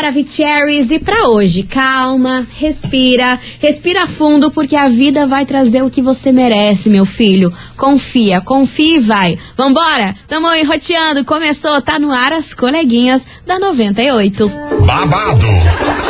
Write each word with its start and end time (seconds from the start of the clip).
Maravicheries. 0.00 0.90
E 0.90 0.98
pra 0.98 1.28
hoje, 1.28 1.62
calma, 1.62 2.46
respira, 2.56 3.38
respira 3.60 4.06
fundo, 4.06 4.50
porque 4.50 4.74
a 4.74 4.88
vida 4.88 5.26
vai 5.26 5.44
trazer 5.44 5.82
o 5.82 5.90
que 5.90 6.00
você 6.00 6.32
merece, 6.32 6.88
meu 6.88 7.04
filho. 7.04 7.52
Confia, 7.80 8.42
confia 8.42 8.96
e 8.96 8.98
vai. 8.98 9.38
Vambora? 9.56 10.14
Tamo 10.28 10.54
enroteando, 10.54 11.24
começou, 11.24 11.80
tá 11.80 11.98
no 11.98 12.12
ar 12.12 12.30
as 12.30 12.52
coleguinhas 12.52 13.26
da 13.46 13.58
98. 13.58 14.46
Babado, 14.84 15.46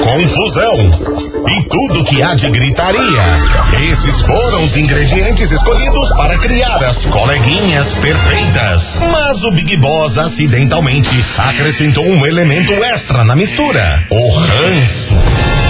confusão 0.02 0.90
e 1.48 1.62
tudo 1.68 2.04
que 2.06 2.20
há 2.20 2.34
de 2.34 2.50
gritaria. 2.50 3.22
Esses 3.88 4.20
foram 4.22 4.64
os 4.64 4.76
ingredientes 4.76 5.52
escolhidos 5.52 6.08
para 6.16 6.36
criar 6.38 6.82
as 6.82 7.06
coleguinhas 7.06 7.94
perfeitas. 7.94 8.98
Mas 9.12 9.44
o 9.44 9.52
Big 9.52 9.76
Boss 9.76 10.18
acidentalmente 10.18 11.24
acrescentou 11.38 12.04
um 12.04 12.26
elemento 12.26 12.72
extra 12.82 13.22
na 13.22 13.36
mistura: 13.36 14.04
o 14.10 14.38
ranço. 14.38 15.69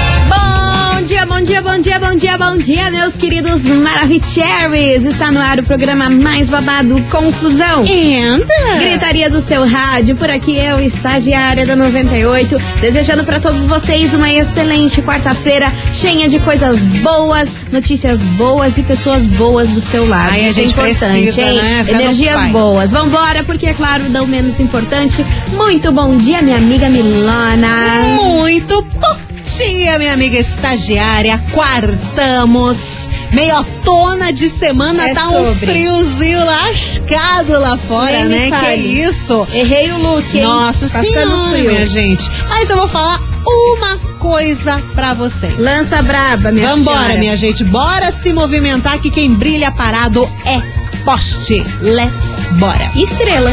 Bom 1.11 1.17
dia, 1.17 1.25
bom 1.25 1.41
dia, 1.41 1.61
bom 1.61 1.77
dia, 1.77 1.99
bom 1.99 2.15
dia, 2.15 2.37
bom 2.37 2.57
dia, 2.57 2.89
meus 2.89 3.17
queridos 3.17 3.63
Maravicheries. 3.63 5.03
Está 5.03 5.29
no 5.29 5.41
ar 5.41 5.59
o 5.59 5.63
programa 5.63 6.09
mais 6.09 6.49
babado 6.49 7.01
Confusão. 7.11 7.83
Anda! 7.83 8.79
Gritaria 8.79 9.29
do 9.29 9.41
seu 9.41 9.67
rádio, 9.67 10.15
por 10.15 10.29
aqui 10.29 10.57
eu, 10.57 10.79
estagiária 10.79 11.65
da 11.65 11.75
98, 11.75 12.57
desejando 12.79 13.25
para 13.25 13.41
todos 13.41 13.65
vocês 13.65 14.13
uma 14.13 14.31
excelente 14.31 15.01
quarta-feira, 15.01 15.69
cheia 15.91 16.29
de 16.29 16.39
coisas 16.39 16.79
boas, 17.03 17.53
notícias 17.73 18.17
boas 18.19 18.77
e 18.77 18.83
pessoas 18.83 19.25
boas 19.25 19.69
do 19.69 19.81
seu 19.81 20.07
lado. 20.07 20.31
Ai, 20.31 20.45
a 20.45 20.47
é 20.47 20.51
gente 20.53 20.71
importante, 20.71 21.23
precisa, 21.23 21.41
hein? 21.41 21.57
né? 21.57 21.85
Energias 21.89 22.45
boas. 22.51 22.89
Vambora, 22.89 23.43
porque 23.43 23.65
é 23.65 23.73
claro, 23.73 24.07
não 24.09 24.25
menos 24.25 24.61
importante. 24.61 25.25
Muito 25.57 25.91
bom 25.91 26.15
dia, 26.15 26.41
minha 26.41 26.55
amiga 26.55 26.89
Milona. 26.89 28.15
Muito 28.15 28.81
bom 28.81 29.30
dia, 29.43 29.97
minha 29.97 30.13
amiga 30.13 30.37
estagiária. 30.37 31.41
Quartamos. 31.51 33.09
Meiotona 33.31 34.33
de 34.33 34.49
semana, 34.49 35.09
É 35.09 35.13
tá 35.13 35.29
um 35.29 35.45
sobre. 35.53 35.65
friozinho 35.67 36.43
lascado 36.45 37.51
lá 37.59 37.77
fora, 37.77 38.25
Nem 38.25 38.49
né? 38.49 38.59
Que 38.59 38.75
isso? 38.75 39.47
Errei 39.53 39.89
o 39.91 39.97
look, 39.97 40.37
hein? 40.37 40.43
Nossa 40.43 40.87
Passando 40.87 41.11
senhora, 41.11 41.49
frio. 41.51 41.71
minha 41.71 41.87
gente. 41.87 42.29
Mas 42.49 42.69
eu 42.69 42.75
vou 42.75 42.89
falar 42.89 43.19
uma 43.45 43.97
coisa 44.19 44.81
pra 44.93 45.13
vocês. 45.13 45.57
Lança 45.57 46.01
braba, 46.01 46.51
minha 46.51 46.67
Vambora, 46.75 46.97
senhora. 47.03 47.19
minha 47.19 47.37
gente. 47.37 47.63
Bora 47.63 48.11
se 48.11 48.33
movimentar 48.33 48.99
que 48.99 49.09
quem 49.09 49.33
brilha 49.33 49.71
parado 49.71 50.29
é 50.45 50.59
poste. 51.05 51.63
Let's 51.81 52.43
bora. 52.59 52.91
Estrela? 52.95 53.51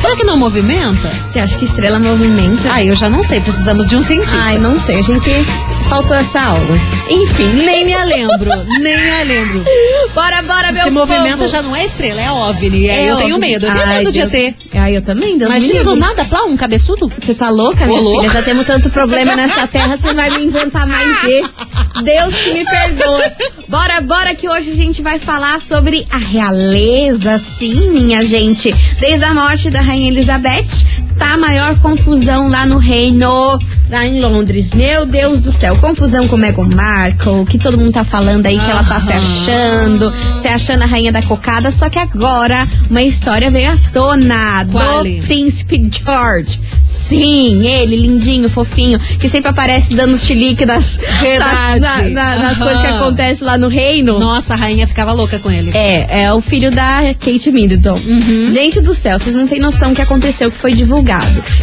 Será 0.00 0.14
que 0.16 0.24
não 0.24 0.36
movimenta? 0.36 1.08
Você 1.28 1.38
acha 1.40 1.56
que 1.58 1.64
estrela 1.64 1.98
movimenta? 1.98 2.72
Ah, 2.72 2.84
eu 2.84 2.94
já 2.94 3.08
não 3.10 3.22
sei. 3.22 3.40
Precisamos 3.40 3.88
de 3.88 3.96
um 3.96 4.02
cientista. 4.02 4.38
Ai, 4.40 4.58
não 4.58 4.78
sei, 4.78 4.98
a 4.98 5.02
gente 5.02 5.30
faltou 5.88 6.16
essa 6.16 6.40
aula. 6.40 6.60
Enfim, 7.10 7.48
Nem 7.64 7.84
me 7.84 7.96
lembro, 8.04 8.50
nem 8.80 8.96
me 8.96 9.24
lembro. 9.24 9.64
bora, 10.14 10.42
bora, 10.42 10.72
meu 10.72 10.84
Se 10.84 10.90
povo. 10.90 11.06
movimenta 11.06 11.48
já 11.48 11.62
não 11.62 11.74
é 11.74 11.84
estrela, 11.84 12.20
é 12.20 12.30
OVNI. 12.30 12.88
É 12.88 13.10
eu 13.10 13.16
tenho 13.16 13.34
óbvio. 13.36 13.38
medo. 13.38 13.66
Eu 13.66 13.72
tenho 13.72 13.84
Ai, 13.86 13.98
medo 13.98 14.12
de 14.12 14.18
Deus. 14.20 14.34
ET. 14.34 14.54
Ai, 14.74 14.96
eu 14.96 15.02
também, 15.02 15.36
Deus 15.38 15.50
Imagina 15.50 15.84
do 15.84 15.96
nada, 15.96 16.24
plá, 16.24 16.44
um 16.44 16.56
cabeçudo. 16.56 17.10
Você 17.20 17.34
tá 17.34 17.48
louca, 17.50 17.86
minha 17.86 18.00
Ô, 18.00 18.16
filha? 18.20 18.30
Já 18.30 18.42
temos 18.42 18.66
tanto 18.66 18.90
problema 18.90 19.34
nessa 19.34 19.66
terra, 19.66 19.96
você 19.96 20.12
vai 20.14 20.30
me 20.30 20.44
inventar 20.44 20.86
mais 20.86 21.08
esse. 21.24 22.02
Deus 22.04 22.34
que 22.36 22.52
me 22.52 22.64
perdoa. 22.64 23.22
Bora, 23.68 24.00
bora, 24.00 24.34
que 24.34 24.48
hoje 24.48 24.72
a 24.72 24.74
gente 24.74 25.02
vai 25.02 25.18
falar 25.18 25.60
sobre 25.60 26.06
a 26.10 26.16
realeza, 26.16 27.36
sim, 27.36 27.90
minha 27.90 28.22
gente. 28.22 28.72
Desde 28.98 29.22
a 29.26 29.34
morte 29.34 29.68
da 29.68 29.82
Rainha 29.82 30.08
Elizabeth, 30.08 30.97
tá 31.18 31.34
a 31.34 31.38
maior 31.38 31.74
confusão 31.80 32.48
lá 32.48 32.64
no 32.64 32.78
reino, 32.78 33.58
lá 33.90 34.06
em 34.06 34.20
Londres. 34.20 34.72
Meu 34.72 35.04
Deus 35.06 35.40
do 35.40 35.50
céu, 35.52 35.76
confusão 35.76 36.26
com 36.28 36.36
Meghan 36.36 36.68
Markle, 36.74 37.44
que 37.46 37.58
todo 37.58 37.76
mundo 37.76 37.92
tá 37.92 38.04
falando 38.04 38.46
aí 38.46 38.58
que 38.58 38.70
ela 38.70 38.84
tá 38.84 39.00
se 39.00 39.12
achando, 39.12 40.12
se 40.36 40.48
achando 40.48 40.82
a 40.82 40.86
rainha 40.86 41.10
da 41.12 41.22
cocada, 41.22 41.70
só 41.70 41.88
que 41.88 41.98
agora 41.98 42.66
uma 42.90 43.02
história 43.02 43.50
veio 43.50 43.72
à 43.72 43.76
tona 43.92 44.66
Qual? 44.70 45.04
do 45.04 45.10
Príncipe 45.26 45.88
George. 46.04 46.60
Sim, 46.82 47.66
ele, 47.66 47.96
lindinho, 47.96 48.48
fofinho, 48.48 48.98
que 48.98 49.28
sempre 49.28 49.50
aparece 49.50 49.94
dando 49.94 50.14
os 50.14 50.22
chilique 50.24 50.64
das, 50.64 50.96
Verdade. 51.20 51.80
das, 51.80 51.96
na- 51.96 52.08
na- 52.12 52.36
nas 52.36 52.56
Aham. 52.60 52.64
coisas 52.66 52.80
que 52.80 52.86
acontecem 52.86 53.46
lá 53.46 53.58
no 53.58 53.68
reino. 53.68 54.18
Nossa, 54.18 54.54
a 54.54 54.56
rainha 54.56 54.86
ficava 54.86 55.12
louca 55.12 55.38
com 55.38 55.50
ele. 55.50 55.70
É, 55.74 56.24
é 56.24 56.32
o 56.32 56.40
filho 56.40 56.70
da 56.70 57.00
Kate 57.14 57.50
Middleton. 57.50 58.00
Gente 58.50 58.80
do 58.80 58.94
céu, 58.94 59.18
vocês 59.18 59.36
não 59.36 59.46
têm 59.46 59.60
noção 59.60 59.92
o 59.92 59.94
que 59.94 60.00
aconteceu, 60.02 60.50
que 60.50 60.56
foi 60.56 60.72
divulgado. 60.72 61.07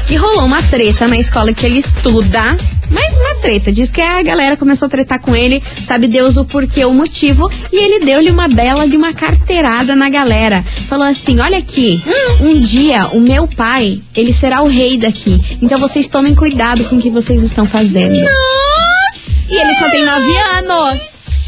E 0.10 0.16
rolou 0.16 0.46
uma 0.46 0.62
treta 0.64 1.08
na 1.08 1.18
escola 1.18 1.54
que 1.54 1.66
ele 1.66 1.80
estuda. 1.80 2.58
Mas 2.90 3.18
uma 3.18 3.36
treta, 3.42 3.72
diz 3.72 3.90
que 3.90 4.02
a 4.02 4.22
galera 4.22 4.56
começou 4.56 4.86
a 4.86 4.90
tretar 4.90 5.20
com 5.20 5.36
ele, 5.36 5.62
sabe 5.84 6.08
Deus 6.08 6.38
o 6.38 6.46
porquê, 6.46 6.86
o 6.86 6.94
motivo, 6.94 7.52
e 7.72 7.78
ele 7.78 8.06
deu-lhe 8.06 8.30
uma 8.30 8.48
bela 8.48 8.88
de 8.88 8.96
uma 8.96 9.12
carteirada 9.14 9.96
na 9.96 10.10
galera. 10.10 10.64
Falou 10.88 11.08
assim: 11.08 11.40
olha 11.40 11.58
aqui, 11.58 12.04
um 12.40 12.60
dia 12.60 13.08
o 13.08 13.20
meu 13.20 13.48
pai, 13.48 14.00
ele 14.16 14.32
será 14.32 14.62
o 14.62 14.68
rei 14.68 14.98
daqui. 14.98 15.44
Então 15.62 15.80
vocês 15.80 16.08
tomem 16.08 16.36
cuidado 16.36 16.84
com 16.86 16.98
o 16.98 17.02
que 17.02 17.10
vocês 17.10 17.42
estão 17.42 17.66
fazendo. 17.66 18.18
Nossa! 18.18 19.52
E 19.52 19.56
ele 19.56 19.76
só 19.76 19.90
tem 19.90 20.04
nove 20.04 20.38
anos. 20.38 21.45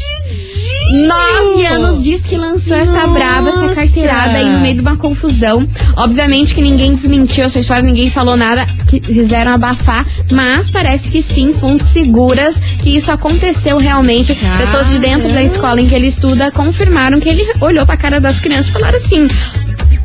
Nove 0.90 1.66
anos 1.66 2.02
diz 2.02 2.22
que 2.22 2.36
lançou 2.36 2.76
essa 2.76 3.06
braba, 3.06 3.50
essa 3.50 3.74
carteirada 3.74 4.38
aí 4.38 4.50
no 4.50 4.60
meio 4.60 4.74
de 4.76 4.80
uma 4.80 4.96
confusão. 4.96 5.66
Obviamente 5.96 6.54
que 6.54 6.62
ninguém 6.62 6.94
desmentiu 6.94 7.44
essa 7.44 7.58
história, 7.58 7.82
ninguém 7.82 8.10
falou 8.10 8.36
nada, 8.36 8.66
que 8.88 8.98
quiseram 8.98 9.52
abafar, 9.52 10.06
mas 10.32 10.70
parece 10.70 11.10
que 11.10 11.20
sim, 11.20 11.52
fontes 11.52 11.88
seguras 11.88 12.60
que 12.78 12.94
isso 12.96 13.10
aconteceu 13.10 13.76
realmente. 13.76 14.34
Pessoas 14.58 14.88
de 14.88 14.98
dentro 14.98 15.28
da 15.30 15.42
escola 15.42 15.80
em 15.80 15.88
que 15.88 15.94
ele 15.94 16.06
estuda 16.06 16.50
confirmaram 16.50 17.20
que 17.20 17.28
ele 17.28 17.46
olhou 17.60 17.84
pra 17.84 17.96
cara 17.96 18.20
das 18.20 18.40
crianças 18.40 18.68
e 18.68 18.72
falaram 18.72 18.96
assim: 18.96 19.26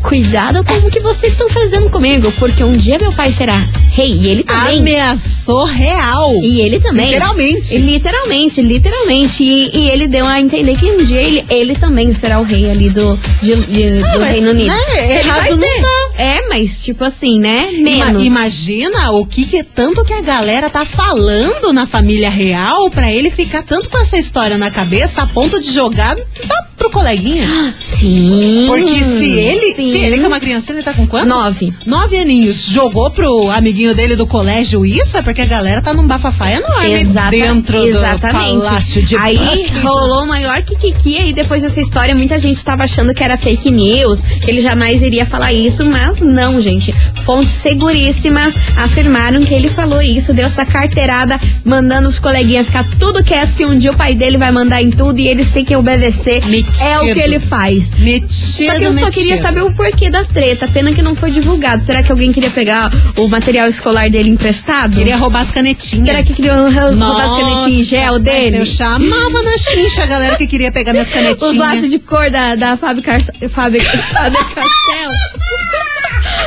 Cuidado 0.03 0.64
com 0.64 0.74
o 0.88 0.91
que 0.91 1.00
vocês 1.00 1.31
estão 1.31 1.50
fazendo 1.50 1.90
comigo, 1.90 2.31
porque 2.34 2.64
um 2.64 2.72
dia 2.72 2.97
meu 3.00 3.14
pai 3.14 3.31
será 3.31 3.58
rei 3.90 4.12
e 4.12 4.28
ele 4.28 4.44
também. 4.44 4.80
Ameaçou 4.80 5.64
real. 5.66 6.34
E 6.44 6.62
ele 6.62 6.80
também. 6.80 7.08
Literalmente. 7.12 7.78
Literalmente, 7.78 8.62
literalmente. 8.62 9.44
E, 9.44 9.69
e 9.75 9.90
ele 9.90 10.08
deu 10.08 10.25
a 10.25 10.40
entender 10.42 10.75
que 10.75 10.92
um 10.92 11.03
dia 11.03 11.22
ele, 11.22 11.46
ele 11.50 11.75
também 11.75 12.13
será 12.13 12.40
o 12.40 12.44
rei 12.44 12.69
ali 12.69 12.90
do, 12.90 13.18
de- 13.42 13.56
de- 13.66 14.00
do 14.00 14.06
Ah, 14.06 14.18
mas, 14.19 14.30
Reino 14.31 14.50
Unido. 14.52 14.68
né, 14.68 15.16
errado 15.19 15.50
não 15.52 15.58
ser. 15.58 15.81
tá. 15.81 16.03
É, 16.22 16.47
mas 16.47 16.84
tipo 16.84 17.03
assim, 17.03 17.40
né? 17.40 17.69
Menos. 17.72 18.24
imagina 18.24 19.12
o 19.12 19.25
que, 19.25 19.46
que 19.46 19.63
tanto 19.63 20.03
que 20.03 20.13
a 20.13 20.22
galera 20.22 20.69
tá 20.69 20.86
falando 20.86 21.72
na 21.74 21.86
família 21.86 22.30
real 22.30 22.90
pra 22.90 23.12
ele 23.12 23.31
ficar 23.31 23.63
tanto 23.63 23.90
com 23.90 23.97
essa 23.97 24.18
história 24.18 24.58
na 24.58 24.69
cabeça 24.69 25.22
a 25.24 25.28
ponto 25.28 25.59
de 25.59 25.72
jogar 25.72 26.16
tá, 26.47 26.68
pro 26.78 26.90
coleguinha. 26.90 27.46
Sim. 27.76 28.66
Porque 28.68 29.04
se 29.04 29.26
ele, 29.40 29.76
sim. 29.76 29.92
se 29.92 29.98
ele 30.00 30.18
que 30.18 30.24
é 30.26 30.28
uma 30.28 30.40
criança, 30.40 30.72
ele 30.72 30.84
tá 30.84 30.94
com 30.94 31.06
quantos? 31.08 31.28
Nove. 31.30 31.74
Nove 31.86 32.18
aninhos. 32.18 32.66
Jogou 32.66 33.10
pro 33.12 33.50
amiguinho 33.52 33.94
dele 33.96 34.16
do 34.16 34.26
colégio 34.28 34.86
isso, 34.86 35.16
é 35.18 35.22
porque 35.22 35.42
a 35.42 35.46
galera 35.46 35.82
tá 35.82 35.94
num 35.94 36.06
bafafá 36.08 36.50
enorme 36.52 36.94
Exata- 36.94 37.30
dentro 37.32 37.78
exatamente. 37.86 38.56
do 38.56 38.62
palácio 38.62 39.04
de 39.04 39.16
Aí 39.16 39.38
Buckingham. 39.38 39.82
rolou 39.84 40.24
o 40.24 40.28
maior 40.28 40.62
kikiki 40.64 41.18
aí 41.18 41.34
depois 41.34 41.62
dessa 41.62 41.80
história, 41.80 42.16
muita 42.16 42.38
gente 42.38 42.58
estava 42.58 42.84
achando 42.84 43.14
que 43.14 43.24
era 43.24 43.38
fake 43.38 43.69
news, 43.72 44.22
que 44.22 44.50
ele 44.50 44.62
jamais 44.62 45.02
iria 45.02 45.26
falar 45.26 45.54
isso, 45.54 45.86
mas 45.86 46.22
não, 46.22 46.60
gente. 46.62 46.94
Fontes 47.24 47.52
seguríssimas 47.52 48.56
afirmaram 48.78 49.44
que 49.44 49.54
ele 49.54 49.69
falou 49.69 50.02
isso, 50.02 50.34
deu 50.34 50.46
essa 50.48 50.66
carteirada, 50.66 51.40
mandando 51.64 52.08
os 52.10 52.19
coleguinhas 52.19 52.66
ficar 52.66 52.88
tudo 53.00 53.24
quieto, 53.24 53.54
que 53.56 53.66
um 53.66 53.78
dia 53.78 53.92
o 53.92 53.96
pai 53.96 54.16
dele 54.16 54.38
vai 54.38 54.52
mandar 54.52 54.81
em 54.81 54.90
tudo 54.90 55.19
e 55.19 55.28
eles 55.28 55.48
têm 55.52 55.64
que 55.64 55.76
obedecer. 55.76 56.42
Metido. 56.63 56.83
É 56.83 57.00
o 57.00 57.13
que 57.13 57.19
ele 57.19 57.39
faz. 57.39 57.92
Metido, 57.92 58.65
Só 58.65 58.75
que 58.75 58.83
eu 58.83 58.94
só 58.94 59.06
metido. 59.06 59.12
queria 59.12 59.38
saber 59.38 59.63
o 59.63 59.71
porquê 59.71 60.10
da 60.10 60.24
treta. 60.24 60.68
Pena 60.68 60.92
que 60.94 61.01
não 61.01 61.15
foi 61.15 61.31
divulgado. 61.31 61.83
Será 61.83 62.01
que 62.01 62.12
alguém 62.12 62.31
queria 62.31 62.50
pegar 62.50 62.89
o 63.18 63.27
material 63.27 63.68
escolar 63.68 64.10
dele 64.10 64.30
emprestado? 64.30 64.95
Queria 64.95 65.18
roubar 65.18 65.42
as 65.42 65.51
canetinhas. 65.51 66.07
Será 66.07 66.24
que 66.24 66.33
queriam 66.33 66.71
roubar 66.71 66.89
as 66.89 66.95
Nossa, 66.95 67.36
canetinhas 67.36 67.80
em 67.80 67.83
gel 67.83 68.19
dele? 68.19 68.57
Eu 68.57 68.65
chamava 68.65 69.42
na 69.44 69.57
chincha 69.57 70.04
a 70.04 70.06
galera 70.06 70.36
que 70.38 70.48
queria 70.48 70.71
pegar 70.71 70.94
minhas 70.94 71.10
canetinhas. 71.13 71.51
Os 71.51 71.57
lápis 71.57 71.92
de 71.92 72.00
cor 72.00 72.30
da, 72.30 72.56
da 72.56 72.77
Fábio 72.77 73.04
Car... 73.04 73.21
Fábio... 73.50 73.81
Fábio 73.83 74.39
Castell. 74.39 75.12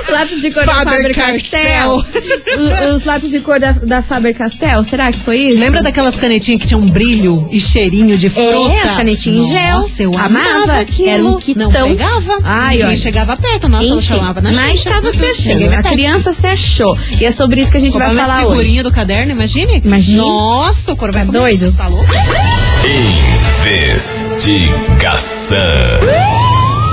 Lápis 0.08 0.40
de 0.40 0.50
cor 0.50 0.64
da 0.66 0.72
Faber 0.74 1.14
Faber 1.14 1.14
Castell. 1.14 2.04
Os 2.94 3.04
lápis 3.04 3.30
de 3.30 3.40
cor 3.40 3.58
da, 3.60 3.72
da 3.72 4.02
Faber 4.02 4.34
Castell, 4.34 4.82
será 4.84 5.10
que 5.12 5.18
foi 5.18 5.38
isso? 5.50 5.60
Lembra 5.60 5.82
daquelas 5.82 6.16
canetinhas 6.16 6.60
que 6.60 6.66
tinham 6.68 6.80
um 6.80 6.88
brilho 6.90 7.48
e 7.50 7.60
cheirinho 7.60 8.16
de 8.16 8.28
fruta? 8.28 8.72
É, 8.72 8.96
canetinha 8.96 9.38
em 9.40 9.48
gel. 9.48 9.76
Nossa, 9.78 10.02
eu 10.02 10.16
Amava. 10.18 10.48
amava 10.48 10.80
aquilo. 10.80 11.08
Era 11.08 11.24
um 11.24 11.36
quitão. 11.38 11.70
Não 11.70 11.88
pegava. 11.96 12.38
Ai, 12.44 12.70
Ninguém 12.74 12.86
olha. 12.88 12.96
chegava 12.96 13.36
perto. 13.36 13.68
Nossa, 13.68 13.84
ela 13.86 13.96
Enfim, 13.96 14.06
chamava 14.06 14.40
na 14.40 14.52
mas 14.52 14.76
Xuxa. 14.78 14.90
tava 14.90 15.12
se 15.12 15.24
achando. 15.26 15.74
A 15.74 15.82
criança 15.82 16.32
se 16.32 16.46
achou. 16.46 16.96
E 17.20 17.24
é 17.24 17.30
sobre 17.30 17.60
isso 17.60 17.70
que 17.70 17.76
a 17.76 17.80
gente 17.80 17.96
vai 17.98 18.08
Comprar 18.08 18.22
falar 18.26 18.40
hoje. 18.46 18.50
figurinhas 18.50 18.84
do 18.84 18.92
caderno, 18.92 19.32
imagine? 19.32 19.82
Imagine. 19.84 20.16
Nossa, 20.18 20.92
o 20.92 20.96
coro 20.96 21.12
vai 21.12 21.22
Tá 21.22 21.32
comer. 21.32 21.38
doido? 21.38 21.72
Tá 21.76 21.88
louco? 21.88 22.06
Investigação. 24.46 25.56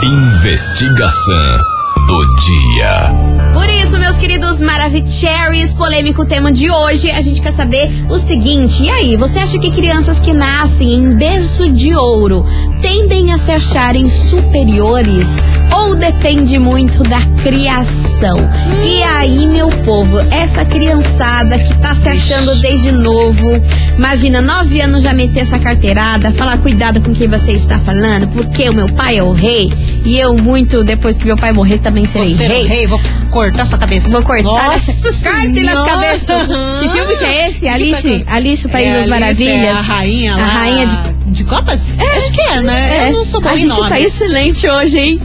Investigação 0.04 1.73
do 2.14 2.26
dia. 2.36 3.43
Por 3.54 3.70
isso, 3.70 4.00
meus 4.00 4.18
queridos 4.18 4.60
Maravicheries, 4.60 5.74
polêmico 5.74 6.26
tema 6.26 6.52
de 6.52 6.72
hoje, 6.72 7.12
a 7.12 7.22
gente 7.22 7.40
quer 7.40 7.54
saber 7.54 7.90
o 8.10 8.18
seguinte: 8.18 8.84
e 8.84 8.90
aí, 8.90 9.16
você 9.16 9.40
acha 9.40 9.60
que 9.60 9.70
crianças 9.70 10.20
que 10.20 10.34
nascem 10.34 10.92
em 10.96 11.16
berço 11.16 11.72
de 11.72 11.94
ouro 11.96 12.44
tendem 12.82 13.32
a 13.32 13.38
se 13.38 13.52
acharem 13.52 14.10
superiores? 14.10 15.38
Ou 15.72 15.96
depende 15.96 16.58
muito 16.58 17.04
da 17.04 17.22
criação? 17.44 18.38
E 18.84 19.04
aí, 19.04 19.48
meu 19.48 19.70
povo, 19.84 20.20
essa 20.20 20.66
criançada 20.66 21.58
que 21.60 21.78
tá 21.78 21.94
se 21.94 22.10
achando 22.10 22.56
desde 22.60 22.92
novo, 22.92 23.50
imagina, 23.96 24.42
nove 24.42 24.82
anos 24.82 25.04
já 25.04 25.14
meter 25.14 25.42
essa 25.42 25.60
carteirada, 25.60 26.32
falar 26.32 26.58
cuidado 26.58 27.02
com 27.02 27.14
quem 27.14 27.28
você 27.28 27.52
está 27.52 27.78
falando, 27.80 28.28
porque 28.30 28.70
o 28.70 28.74
meu 28.74 28.88
pai 28.88 29.18
é 29.18 29.24
o 29.24 29.32
rei, 29.32 29.72
e 30.06 30.20
eu 30.20 30.36
muito, 30.36 30.84
depois 30.84 31.18
que 31.18 31.26
meu 31.26 31.38
pai 31.38 31.54
morrer, 31.54 31.78
também 31.80 32.06
serei 32.06 32.34
Você 32.34 32.44
é 32.46 32.60
o 32.60 32.68
rei, 32.68 32.88
vou 32.88 33.00
cortar 33.52 33.66
sua 33.66 33.78
cabeça. 33.78 34.10
Vou 34.10 34.24
cortar 34.24 34.44
Nossa 34.44 34.92
Senhora. 34.92 35.86
cabeças. 35.90 36.48
Que 36.82 36.90
filme 36.90 37.18
que 37.18 37.26
é 37.26 37.48
esse? 37.50 37.68
Alice? 37.68 38.24
Alice, 38.28 38.66
o 38.66 38.70
País 38.70 38.88
É, 38.88 38.90
das 38.92 38.98
Alice, 38.98 39.10
Maravilhas? 39.10 39.64
É 39.66 39.70
a 39.72 39.82
rainha 39.82 40.34
A 40.34 40.38
lá. 40.38 40.46
rainha 40.46 40.86
de- 40.88 41.23
de 41.26 41.44
copas? 41.44 42.00
Acho 42.00 42.32
que 42.32 42.42
é, 42.42 42.62
né? 42.62 43.10
Eu 43.10 43.14
não 43.14 43.26
sou 43.26 43.42
boa 43.42 43.54
a 43.54 43.58
gente 43.58 43.68
nomes. 43.70 43.90
tá 43.90 44.00
excelente 44.00 44.68
hoje, 44.70 45.00
hein? 45.00 45.20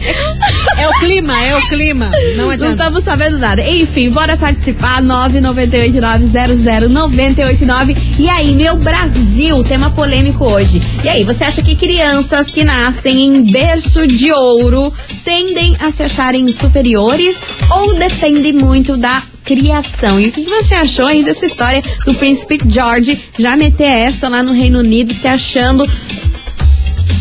É 0.76 0.88
o 0.88 0.92
clima, 1.00 1.40
é 1.44 1.56
o 1.56 1.68
clima. 1.68 2.10
Não 2.36 2.44
Não 2.44 2.50
adianta. 2.50 2.84
estamos 2.84 3.04
sabendo 3.04 3.38
nada. 3.38 3.62
Enfim, 3.62 4.10
bora 4.10 4.36
participar. 4.36 5.02
998900989. 5.02 7.96
E 8.18 8.28
aí, 8.28 8.54
meu 8.54 8.76
Brasil, 8.76 9.62
tema 9.64 9.90
polêmico 9.90 10.44
hoje. 10.44 10.80
E 11.04 11.08
aí, 11.08 11.24
você 11.24 11.44
acha 11.44 11.62
que 11.62 11.74
crianças 11.76 12.48
que 12.48 12.64
nascem 12.64 13.24
em 13.24 13.50
berço 13.50 14.06
de 14.06 14.32
ouro 14.32 14.92
tendem 15.24 15.76
a 15.80 15.90
se 15.90 16.02
acharem 16.02 16.50
superiores 16.52 17.40
ou 17.70 17.94
depende 17.94 18.52
muito 18.52 18.96
da 18.96 19.22
criação? 19.48 20.20
E 20.20 20.28
o 20.28 20.32
que 20.32 20.44
você 20.44 20.74
achou 20.74 21.06
aí 21.06 21.24
dessa 21.24 21.46
história 21.46 21.82
do 22.04 22.12
príncipe 22.12 22.58
George 22.66 23.18
já 23.38 23.56
meter 23.56 23.88
essa 23.88 24.28
lá 24.28 24.42
no 24.42 24.52
Reino 24.52 24.80
Unido, 24.80 25.14
se 25.14 25.26
achando. 25.26 25.86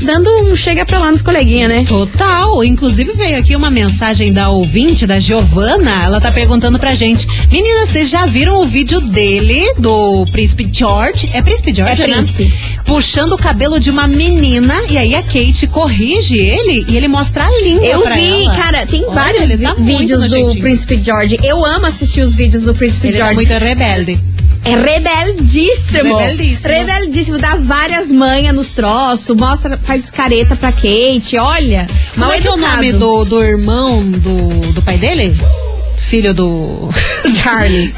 Dando 0.02 0.30
um 0.44 0.56
chega 0.56 0.86
pra 0.86 1.00
lá 1.00 1.12
nos 1.12 1.22
coleguinhas, 1.22 1.70
né? 1.70 1.84
Total. 1.88 2.64
Inclusive 2.64 3.14
veio 3.14 3.38
aqui 3.38 3.56
uma 3.56 3.70
mensagem 3.72 4.32
da 4.32 4.50
ouvinte, 4.50 5.06
da 5.08 5.20
Giovana. 5.20 6.04
Ela 6.06 6.22
tá 6.22 6.32
perguntando 6.32 6.78
pra 6.80 6.96
gente: 6.96 7.28
Meninas, 7.52 7.90
vocês 7.90 8.10
já 8.10 8.26
viram 8.26 8.58
o 8.62 8.66
vídeo 8.66 9.02
dele, 9.02 9.74
do 9.78 10.26
Príncipe 10.32 10.68
George? 10.72 11.30
É 11.34 11.42
Príncipe 11.42 11.74
George, 11.74 12.02
É 12.04 12.08
né? 12.08 12.14
Príncipe. 12.14 12.54
Puxando 12.86 13.34
o 13.34 13.38
cabelo 13.38 13.80
de 13.80 13.90
uma 13.90 14.08
menina. 14.08 14.74
E 14.90 14.98
aí 14.98 15.16
a 15.16 15.22
Kate 15.24 15.68
corrige 15.68 16.38
ele 16.38 16.86
e 16.88 16.96
ele 16.96 17.08
mostra 17.08 17.46
a 17.46 17.50
língua 17.62 17.86
Eu 17.86 18.00
vi, 18.14 18.44
ela. 18.46 18.56
cara, 18.56 18.86
tem 18.86 19.04
Olha, 19.04 19.14
vários 19.14 19.50
ele 19.50 19.64
tá 19.64 19.74
vídeos 19.74 20.30
do. 20.32 20.56
Príncipe 20.60 21.02
George. 21.04 21.38
Eu 21.44 21.66
amo 21.66 21.86
assistir 21.86 22.22
os 22.22 22.34
vídeos 22.36 22.64
do 22.64 22.74
Príncipe 22.76 23.08
Ele 23.08 23.16
é 23.18 23.20
George. 23.20 23.36
muito 23.36 23.54
rebelde. 23.54 24.20
É 24.68 24.76
rebeldíssimo. 24.76 26.18
Rebeldíssimo. 26.18 26.74
Rebeldíssimo. 26.74 27.38
Dá 27.38 27.56
várias 27.56 28.12
manhas 28.12 28.54
nos 28.54 28.70
troços, 28.72 29.34
mostra, 29.36 29.78
faz 29.78 30.10
careta 30.10 30.58
pra 30.58 30.74
Kate. 30.74 31.38
Olha, 31.38 31.88
mal 32.18 32.30
Qual 32.30 32.40
é 32.40 32.46
é 32.46 32.52
o 32.52 32.58
nome 32.58 32.92
do, 32.92 33.24
do 33.24 33.42
irmão 33.42 34.04
do, 34.04 34.74
do 34.74 34.82
pai 34.82 34.98
dele? 34.98 35.34
Filho 35.98 36.34
do. 36.34 36.90
Charles? 37.42 37.94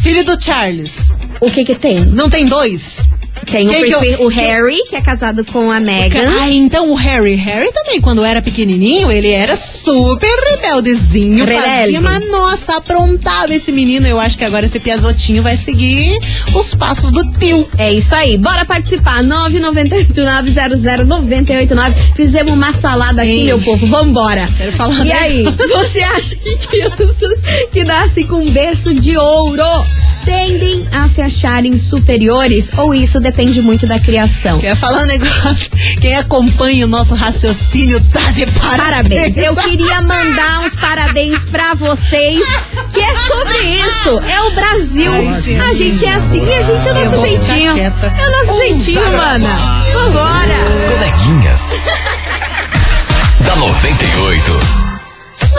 Filho 0.00 0.24
do 0.24 0.42
Charles. 0.42 1.10
O 1.42 1.50
que 1.50 1.62
que 1.62 1.74
tem? 1.74 2.00
Não 2.00 2.30
tem 2.30 2.46
dois? 2.46 3.06
Tem 3.46 3.66
o, 3.66 3.70
Quem 3.70 3.84
que 3.84 3.94
príncipe- 3.94 4.20
eu- 4.20 4.26
o 4.26 4.28
Harry, 4.28 4.76
que 4.88 4.96
é 4.96 5.00
casado 5.00 5.44
com 5.44 5.70
a 5.72 5.80
Meghan. 5.80 6.20
Ah, 6.40 6.50
então 6.50 6.90
o 6.90 6.94
Harry. 6.94 7.34
Harry 7.34 7.72
também, 7.72 8.00
quando 8.00 8.24
era 8.24 8.42
pequenininho, 8.42 9.10
ele 9.10 9.30
era 9.30 9.56
super 9.56 10.28
rebeldezinho. 10.50 11.44
Rebelde. 11.44 11.68
Fazia, 11.68 12.00
mas 12.00 12.30
nossa, 12.30 12.76
aprontava 12.76 13.54
esse 13.54 13.72
menino. 13.72 14.06
Eu 14.06 14.20
acho 14.20 14.36
que 14.36 14.44
agora 14.44 14.66
esse 14.66 14.78
piazotinho 14.78 15.42
vai 15.42 15.56
seguir 15.56 16.18
os 16.54 16.74
passos 16.74 17.10
do 17.10 17.24
tio. 17.38 17.66
É 17.78 17.92
isso 17.92 18.14
aí, 18.14 18.36
bora 18.38 18.64
participar. 18.64 19.22
998-900-989. 19.22 21.94
Fizemos 22.14 22.52
uma 22.52 22.72
salada 22.72 23.22
aqui, 23.22 23.30
Ei. 23.30 23.44
meu 23.46 23.58
povo. 23.60 23.86
Vambora. 23.86 24.48
Quero 24.56 24.72
falar 24.72 25.04
E 25.06 25.12
aí, 25.12 25.44
você 25.44 26.00
acha 26.02 26.36
que 26.36 26.56
crianças 26.56 27.42
que 27.72 27.84
nascem 27.84 28.26
com 28.26 28.36
um 28.36 28.50
berço 28.50 28.92
de 28.94 29.16
ouro 29.16 29.62
tendem 30.28 30.86
a 30.92 31.08
se 31.08 31.22
acharem 31.22 31.78
superiores? 31.78 32.70
Ou 32.76 32.94
isso 32.94 33.18
depende 33.18 33.62
muito 33.62 33.86
da 33.86 33.98
criação? 33.98 34.58
Quer 34.60 34.76
falar 34.76 35.02
um 35.02 35.06
negócio? 35.06 35.70
Quem 36.00 36.14
acompanha 36.16 36.84
o 36.84 36.88
nosso 36.88 37.14
raciocínio 37.14 37.98
tá 38.12 38.30
de 38.32 38.44
Parabéns. 38.46 39.34
parabéns. 39.34 39.36
Eu 39.38 39.56
queria 39.56 40.02
mandar 40.02 40.60
uns 40.60 40.74
parabéns 40.76 41.44
pra 41.46 41.72
vocês, 41.74 42.46
que 42.92 43.00
é 43.00 43.14
sobre 43.14 43.58
isso. 43.58 44.20
É 44.28 44.42
o 44.42 44.50
Brasil. 44.50 45.10
Ai, 45.12 45.70
A 45.70 45.74
gente 45.74 46.04
é 46.04 46.14
assim, 46.14 46.52
a 46.52 46.62
gente 46.62 46.86
é 46.88 46.92
o 46.92 46.94
nosso 46.94 47.20
jeitinho. 47.20 47.78
É 47.78 47.88
o 48.28 48.30
nosso 48.46 48.58
jeitinho, 48.58 49.16
mana. 49.16 49.84
Vambora. 49.92 50.58
Coleguinhas. 50.90 51.60
da 53.46 53.56
98. 53.56 54.87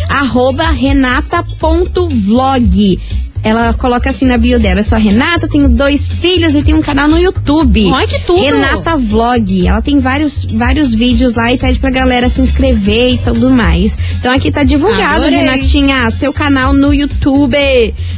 arroba 0.09 0.69
renata.vlog. 0.71 2.99
Ela 3.43 3.73
coloca 3.73 4.09
assim 4.09 4.25
na 4.25 4.37
bio 4.37 4.59
dela, 4.59 4.81
eu 4.81 4.83
sou 4.83 4.95
a 4.97 4.99
Renata, 4.99 5.47
tenho 5.47 5.69
dois 5.69 6.07
filhos 6.07 6.55
e 6.55 6.63
tenho 6.63 6.77
um 6.77 6.81
canal 6.81 7.07
no 7.07 7.17
YouTube. 7.17 7.89
Ai, 7.93 8.05
que 8.07 8.19
tudo! 8.21 8.41
Renata 8.41 8.95
Vlog. 8.97 9.67
Ela 9.67 9.81
tem 9.81 9.99
vários, 9.99 10.45
vários 10.45 10.93
vídeos 10.93 11.35
lá 11.35 11.51
e 11.51 11.57
pede 11.57 11.79
pra 11.79 11.89
galera 11.89 12.29
se 12.29 12.41
inscrever 12.41 13.13
e 13.13 13.17
tudo 13.17 13.49
mais. 13.49 13.97
Então 14.19 14.31
aqui 14.33 14.51
tá 14.51 14.63
divulgado, 14.63 15.23
Adorei. 15.25 15.39
Renatinha, 15.39 16.11
seu 16.11 16.33
canal 16.33 16.73
no 16.73 16.93
YouTube. 16.93 17.57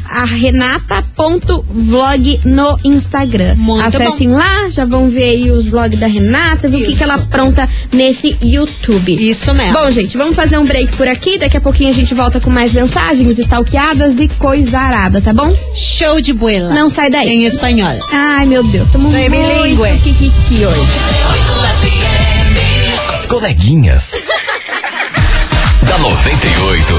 A 0.09 0.25
renata.vlog 0.25 1.61
no 2.43 2.77
Instagram. 2.83 3.55
Muito 3.55 3.85
Acessem 3.85 4.27
lá, 4.27 4.67
já 4.69 4.83
vão 4.83 5.07
ver 5.07 5.23
aí 5.23 5.49
os 5.51 5.67
vlogs 5.67 5.99
da 5.99 6.07
Renata, 6.07 6.67
ver 6.67 6.83
o 6.83 6.85
que, 6.85 6.97
que 6.97 7.03
ela 7.03 7.13
apronta 7.13 7.69
nesse 7.93 8.35
YouTube. 8.41 9.15
Isso 9.15 9.53
mesmo. 9.53 9.73
Bom, 9.73 9.89
gente, 9.89 10.17
vamos 10.17 10.35
fazer 10.35 10.57
um 10.57 10.65
break 10.65 10.97
por 10.97 11.07
aqui. 11.07 11.37
Daqui 11.37 11.55
a 11.55 11.61
pouquinho 11.61 11.89
a 11.89 11.93
gente 11.93 12.13
volta 12.13 12.39
com 12.39 12.49
mais 12.49 12.73
mensagens, 12.73 13.39
stalkeadas 13.39 14.19
e 14.19 14.27
coisa 14.27 14.81
arada, 15.11 15.21
tá 15.21 15.33
bom? 15.33 15.53
Show 15.75 16.21
de 16.21 16.31
buela. 16.31 16.73
Não 16.73 16.89
sai 16.89 17.09
daí. 17.09 17.27
Em 17.27 17.43
espanhol. 17.43 17.99
Ai, 18.11 18.45
meu 18.45 18.63
Deus, 18.63 18.85
estamos 18.85 19.11
muito 19.11 19.29
bilíngue. 19.29 19.99
kikiki 19.99 20.65
hoje. 20.65 20.87
As 23.11 23.25
coleguinhas. 23.25 24.13
da 25.83 25.97
98. 25.97 26.93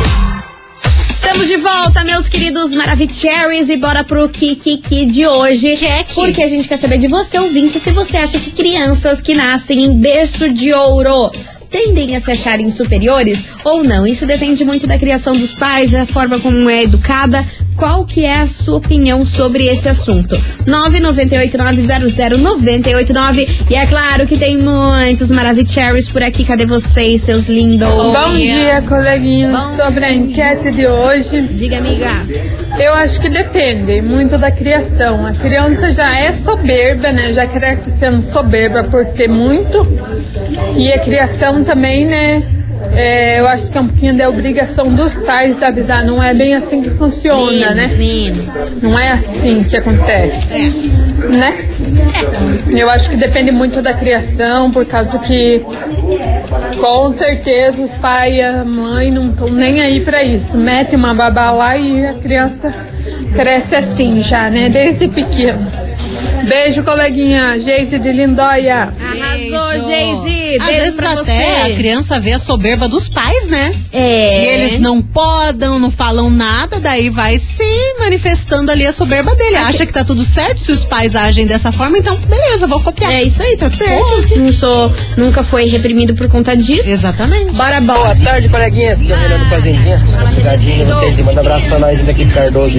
Estamos 1.15 1.47
de 1.47 1.57
volta, 1.57 2.05
meus 2.05 2.29
queridos 2.29 2.75
Maravicheries, 2.75 3.69
e 3.71 3.77
bora 3.77 4.05
pro 4.05 4.29
Kikiki 4.29 5.07
de 5.07 5.27
hoje. 5.27 5.77
Kiki. 5.77 6.15
Porque 6.15 6.43
a 6.43 6.49
gente 6.49 6.69
quer 6.69 6.77
saber 6.77 6.99
de 6.99 7.07
você, 7.07 7.39
ouvinte, 7.39 7.79
se 7.79 7.91
você 7.93 8.19
acha 8.19 8.39
que 8.39 8.51
crianças 8.51 9.21
que 9.23 9.35
nascem 9.35 9.85
em 9.85 9.99
berço 9.99 10.53
de 10.53 10.75
ouro 10.75 11.31
tendem 11.71 12.15
a 12.15 12.21
se 12.21 12.31
acharem 12.31 12.71
superiores 12.71 13.47
ou 13.65 13.83
não. 13.83 14.07
Isso 14.07 14.27
depende 14.27 14.63
muito 14.63 14.87
da 14.87 14.99
criação 14.99 15.33
dos 15.33 15.55
pais, 15.55 15.93
da 15.93 16.05
forma 16.05 16.39
como 16.39 16.69
é 16.69 16.83
educada. 16.83 17.43
Qual 17.83 18.05
que 18.05 18.25
é 18.25 18.43
a 18.43 18.47
sua 18.47 18.77
opinião 18.77 19.25
sobre 19.25 19.67
esse 19.67 19.89
assunto? 19.89 20.37
998900989 20.69 23.49
e 23.69 23.75
é 23.75 23.85
claro 23.87 24.25
que 24.25 24.37
tem 24.37 24.57
muitos 24.57 25.33
Maravicheries 25.33 26.09
por 26.09 26.23
aqui. 26.23 26.45
Cadê 26.45 26.65
vocês, 26.65 27.23
seus 27.23 27.49
lindos? 27.49 27.89
Bom 27.89 28.37
dia, 28.37 28.81
coleguinhas. 28.83 29.61
Sobre 29.75 30.05
a 30.05 30.13
enquete 30.13 30.71
de 30.71 30.87
hoje, 30.87 31.43
Diga, 31.49 31.79
amiga. 31.79 32.25
eu 32.79 32.95
acho 32.95 33.21
que 33.21 33.29
depende 33.29 34.01
muito 34.01 34.39
da 34.39 34.53
criação. 34.53 35.27
A 35.27 35.33
criança 35.33 35.91
já 35.91 36.17
é 36.17 36.33
soberba, 36.33 37.11
né? 37.11 37.33
Já 37.33 37.49
cresce 37.49 37.91
sendo 37.99 38.23
soberba 38.31 38.85
por 38.85 39.05
ter 39.07 39.29
muito. 39.29 39.85
E 40.77 40.93
a 40.93 41.01
criação 41.01 41.65
também, 41.65 42.07
né? 42.07 42.45
É, 42.95 43.41
eu 43.41 43.47
acho 43.47 43.71
que 43.71 43.79
é 43.79 43.81
um 43.81 43.87
pouquinho 43.87 44.17
da 44.17 44.29
obrigação 44.29 44.95
dos 44.95 45.15
pais 45.15 45.63
avisar. 45.63 46.05
Não 46.05 46.23
é 46.23 46.35
bem 46.35 46.55
assim 46.55 46.83
que 46.83 46.91
funciona, 46.91 47.75
né? 47.75 47.87
menos. 47.97 48.83
Não 48.83 48.99
é 48.99 49.13
assim 49.13 49.65
que 49.65 49.77
acontece. 49.77 50.47
Né? 51.29 51.57
Eu 52.77 52.91
acho 52.91 53.09
que 53.11 53.17
depende 53.17 53.53
muito 53.53 53.81
da 53.81 53.95
criação, 53.95 54.71
por 54.71 54.85
causa 54.85 55.19
que 55.19 55.65
com 56.81 57.13
certeza 57.13 57.83
os 57.83 57.93
pais 57.93 58.35
e 58.35 58.41
a 58.41 58.65
mãe 58.65 59.11
não 59.11 59.31
estão 59.31 59.47
nem 59.49 59.81
aí 59.81 60.01
pra 60.01 60.23
isso. 60.23 60.59
Mete 60.59 60.97
uma 60.97 61.15
babá 61.15 61.51
lá 61.51 61.77
e 61.77 62.05
a 62.05 62.15
criança 62.15 62.73
cresce 63.35 63.75
assim 63.75 64.21
já, 64.21 64.51
né? 64.51 64.69
Desde 64.69 65.09
pequeno. 65.09 65.65
Beijo, 66.45 66.83
coleguinha. 66.83 67.59
Geise 67.59 67.99
de 67.99 68.13
Lindóia. 68.13 68.93
Arrasou, 69.01 69.89
Geise. 69.89 70.57
Às 70.59 70.67
Beijo 70.67 70.83
vezes 70.83 70.97
pra 70.97 71.13
até 71.13 71.63
a 71.63 71.65
você. 71.69 71.75
criança 71.75 72.21
vê 72.21 72.33
a 72.33 72.39
soberba 72.39 72.89
dos 72.89 73.09
pais, 73.09 73.47
né? 73.49 73.75
É. 73.93 74.43
E 74.43 74.47
eles 74.49 74.79
não 74.81 75.01
podam, 75.01 75.79
não 75.79 75.91
falam 75.91 76.29
nada, 76.31 76.79
daí 76.81 77.09
vai 77.11 77.39
se 77.39 77.65
manifestando 77.99 78.71
ali 78.71 78.87
a 78.87 78.93
soberba 78.93 79.35
dele. 79.37 79.57
Acha 79.57 79.87
que 79.87 79.93
tá 79.93 80.05
tudo 80.05 80.23
certo 80.25 80.61
se 80.61 80.73
os 80.73 80.85
pais 80.85 81.15
agem 81.15 81.47
dessa 81.47 81.71
forma, 81.73 81.97
então 81.99 82.17
beleza, 82.17 82.67
vou 82.67 82.81
copiar. 82.81 83.13
É 83.13 83.23
isso 83.23 83.43
aí, 83.43 83.57
tá 83.57 83.71
certo. 83.71 84.39
Não 84.39 84.53
sou, 84.53 84.93
nunca 85.17 85.43
foi 85.43 85.67
reprimido 85.67 86.15
por 86.15 86.29
conta 86.29 86.57
disso. 86.57 86.89
Exatamente. 86.91 87.53
Bora, 87.53 87.81
Boa 87.81 87.99
bora. 87.99 88.17
tarde, 88.17 88.49
coleguinhas. 88.49 89.01
Aqui 89.03 89.13
é 89.13 89.15
o 89.15 89.19
Fernando 89.19 89.49
Fazendinhas. 89.49 90.01
Obrigadinho 90.33 90.91
a 90.91 90.95
vocês 90.95 91.19
e 91.19 91.23
manda 91.23 91.41
abraço 91.41 91.69
pra 91.69 91.79
nós 91.79 92.09
aqui 92.09 92.25
do 92.25 92.35
Cardoso. 92.35 92.79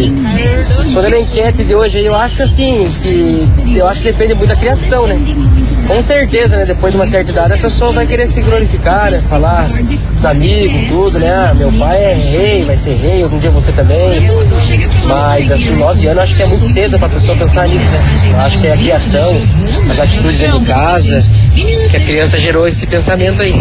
Respondendo 0.80 1.14
a 1.16 1.20
enquete 1.20 1.64
de 1.64 1.76
hoje, 1.76 2.00
eu 2.04 2.16
acho 2.16 2.44
assim 2.44 2.88
que 3.02 3.48
eu 3.76 3.88
acho 3.88 4.02
que 4.02 4.12
depende 4.12 4.34
muito 4.34 4.50
da 4.50 4.56
criação, 4.56 5.08
né? 5.08 5.20
Com 5.88 6.02
certeza, 6.02 6.56
né? 6.58 6.66
Depois 6.66 6.94
de 6.94 7.00
uma 7.00 7.08
certa 7.08 7.32
idade 7.32 7.54
a 7.54 7.58
pessoa 7.58 7.92
vai 7.92 8.06
querer 8.06 8.28
se 8.28 8.42
glorificar, 8.42 9.12
né? 9.12 9.22
Falar 9.22 9.68
dos 9.68 10.26
amigos, 10.26 10.88
tudo, 10.90 11.20
né? 11.20 11.32
Ah, 11.34 11.54
meu 11.54 11.72
pai 11.72 12.04
é 12.04 12.14
rei, 12.14 12.66
vai 12.66 12.78
ser 12.78 12.94
rei, 12.94 13.24
algum 13.24 13.38
dia 13.38 13.50
você 13.50 13.72
também. 13.72 14.30
Mas 15.06 15.52
assim, 15.52 15.76
nove 15.76 16.08
anos 16.08 16.24
acho 16.24 16.36
que 16.36 16.44
é 16.44 16.46
muito 16.46 16.66
cedo 16.66 17.00
pra 17.00 17.10
pessoa 17.10 17.38
pensar 17.38 17.68
nisso, 17.68 17.86
né? 17.86 18.32
Eu 18.32 18.40
acho 18.40 18.60
que 18.60 18.68
é 18.68 18.74
a 18.74 18.78
criação, 18.78 19.32
as 19.92 20.00
atitudes 20.00 20.40
dentro 20.40 20.60
de 20.60 20.66
casa, 20.66 21.32
que 21.54 21.98
a 21.98 22.00
criança 22.00 22.38
gerou 22.38 22.68
esse 22.68 22.86
pensamento 22.88 23.42
aí. 23.42 23.54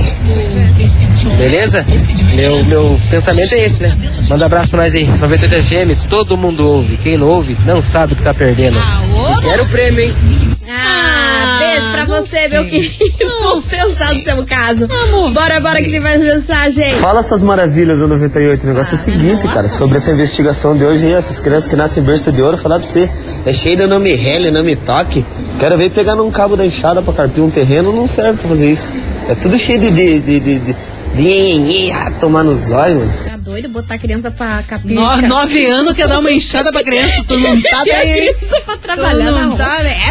Beleza? 1.37 1.87
Meu, 2.34 2.64
meu 2.64 3.00
pensamento 3.11 3.54
é 3.54 3.64
esse, 3.64 3.82
né? 3.82 3.96
Manda 4.28 4.46
abraço 4.46 4.70
pra 4.70 4.82
nós 4.82 4.94
aí. 4.94 5.06
98 5.06 5.62
FM, 5.62 6.08
todo 6.08 6.37
mundo 6.37 6.66
ouve. 6.66 6.96
Quem 6.99 7.16
não 7.16 7.28
ouve, 7.28 7.56
não 7.66 7.82
sabe 7.82 8.12
o 8.12 8.16
que 8.16 8.22
tá 8.22 8.32
perdendo. 8.32 8.78
E 9.42 9.44
Quero 9.44 9.64
o 9.64 9.68
prêmio, 9.68 10.00
hein? 10.00 10.14
Ah, 10.70 11.58
beijo 11.58 11.90
pra 11.90 12.04
você, 12.04 12.26
sei. 12.26 12.49
meu 12.49 12.64
querido. 12.64 12.94
Vou 13.42 13.56
Não 13.56 13.61
pensar 13.61 14.14
no 14.14 14.20
seu 14.20 14.46
caso. 14.46 14.87
Vamos 14.87 15.34
Bora, 15.34 15.61
bora 15.61 15.82
que 15.82 15.90
tem 15.90 15.99
mais 15.99 16.22
mensagem. 16.22 16.92
Fala 16.92 17.20
essas 17.20 17.42
maravilhas 17.42 17.99
do 17.99 18.06
98. 18.06 18.62
O 18.62 18.66
negócio 18.68 18.94
é 18.94 18.94
o 18.94 19.00
seguinte, 19.00 19.49
cara, 19.49 19.68
sobre 19.68 19.96
essa 19.99 20.12
investigação 20.12 20.76
de 20.76 20.84
hoje 20.84 21.06
aí, 21.06 21.12
essas 21.12 21.40
crianças 21.40 21.68
que 21.68 21.75
nascem 21.75 22.02
em 22.02 22.06
berço 22.06 22.30
de 22.30 22.40
ouro, 22.40 22.56
falar 22.56 22.78
pra 22.78 22.87
você, 22.87 23.11
é 23.44 23.52
cheio 23.52 23.76
de 23.76 23.87
nome 23.87 24.14
rele, 24.14 24.50
nome 24.52 24.76
toque. 24.76 25.26
Quero 25.58 25.76
ver 25.76 25.90
pegar 25.90 26.14
num 26.14 26.30
cabo 26.30 26.56
da 26.56 26.64
enxada 26.64 27.02
pra 27.02 27.12
carpir 27.12 27.42
um 27.42 27.50
terreno, 27.50 27.92
não 27.92 28.06
serve 28.06 28.38
pra 28.38 28.49
fazer 28.49 28.70
isso. 28.70 28.92
É 29.28 29.34
tudo 29.34 29.58
cheio 29.58 29.80
de. 29.80 29.90
de. 29.90 30.20
de. 30.20 30.40
de, 30.40 30.58
de, 30.61 30.72
de, 31.14 31.92
ah, 31.92 32.12
tomar 32.18 32.44
nos 32.44 32.70
olhos, 32.70 32.99
mano. 33.00 33.41
Tá 33.52 33.59
doido 33.59 33.68
botar 33.68 33.94
a 33.97 33.99
criança 33.99 34.30
pra 34.30 34.62
capir? 34.62 34.94
No- 34.94 35.23
nove 35.28 35.66
anos 35.66 35.92
quer 35.92 36.09
dar 36.09 36.18
uma 36.21 36.32
enxada 36.32 36.73
pra 36.73 36.82
criança, 36.82 37.23
tu 37.28 37.38
não 37.38 37.61
tá 37.61 37.85
bem, 37.85 38.32
criança 38.35 38.61
pra 38.62 38.76
Tu 38.76 38.80
trabalhar 38.80 39.30
na 39.30 39.42
não 39.42 39.49
rua. 39.50 39.59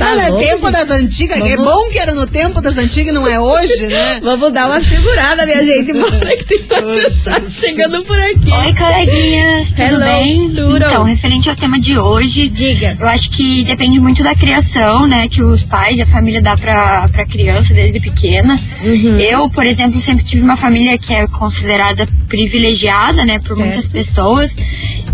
Tá? 0.05 0.12
Era 0.12 0.24
no 0.27 0.31
louco, 0.38 0.48
tempo 0.48 0.72
das 0.72 0.89
antigas, 0.89 1.41
que 1.41 1.50
é 1.50 1.55
Vamos- 1.55 1.72
bom 1.74 1.89
que 1.89 2.00
era 2.00 2.13
no 2.13 2.27
tempo 2.27 2.62
das 2.62 2.77
antigas 2.77 3.10
e 3.10 3.12
não 3.12 3.27
é 3.27 3.39
hoje, 3.39 3.88
né? 3.88 4.20
Vamos 4.24 4.51
dar 4.53 4.67
uma 4.67 4.79
segurada, 4.81 5.46
minha 5.46 5.63
gente. 5.63 5.93
Bora 5.93 6.38
que 6.38 6.43
tem 6.43 6.81
mensagem 6.86 7.50
chegando 7.50 8.03
por 8.05 8.17
aqui. 8.20 8.51
Oi, 8.51 8.74
coleguinhas, 8.74 9.67
tudo 9.70 9.81
Hello, 9.81 10.00
bem? 10.00 10.50
tudo. 10.50 10.77
Então, 10.77 11.03
referente 11.03 11.50
ao 11.50 11.55
tema 11.55 11.79
de 11.79 11.98
hoje, 11.98 12.50
Diga. 12.50 12.98
eu 13.00 13.08
acho 13.08 13.29
que 13.31 13.63
depende 13.63 14.00
muito 14.00 14.24
da 14.24 14.34
criação, 14.36 15.08
né, 15.08 15.27
que 15.27 15.43
os 15.43 15.63
pais 15.63 15.98
e 15.98 16.01
a 16.01 16.05
família 16.08 16.41
dá 16.41 16.55
pra, 16.58 17.08
pra 17.10 17.25
criança 17.25 17.74
desde 17.74 18.00
pequena. 18.00 18.60
Uhum. 18.84 19.20
Eu, 19.20 19.50
por 19.50 19.65
exemplo, 19.65 20.00
sempre 20.00 20.24
tive 20.24 20.41
uma 20.43 20.58
família 20.58 20.98
que 20.98 21.13
é 21.13 21.27
considerada 21.27 22.08
privilegiada, 22.27 23.25
né, 23.25 23.39
por 23.39 23.50
Certo. 23.55 23.60
muitas 23.60 23.88
pessoas. 23.88 24.55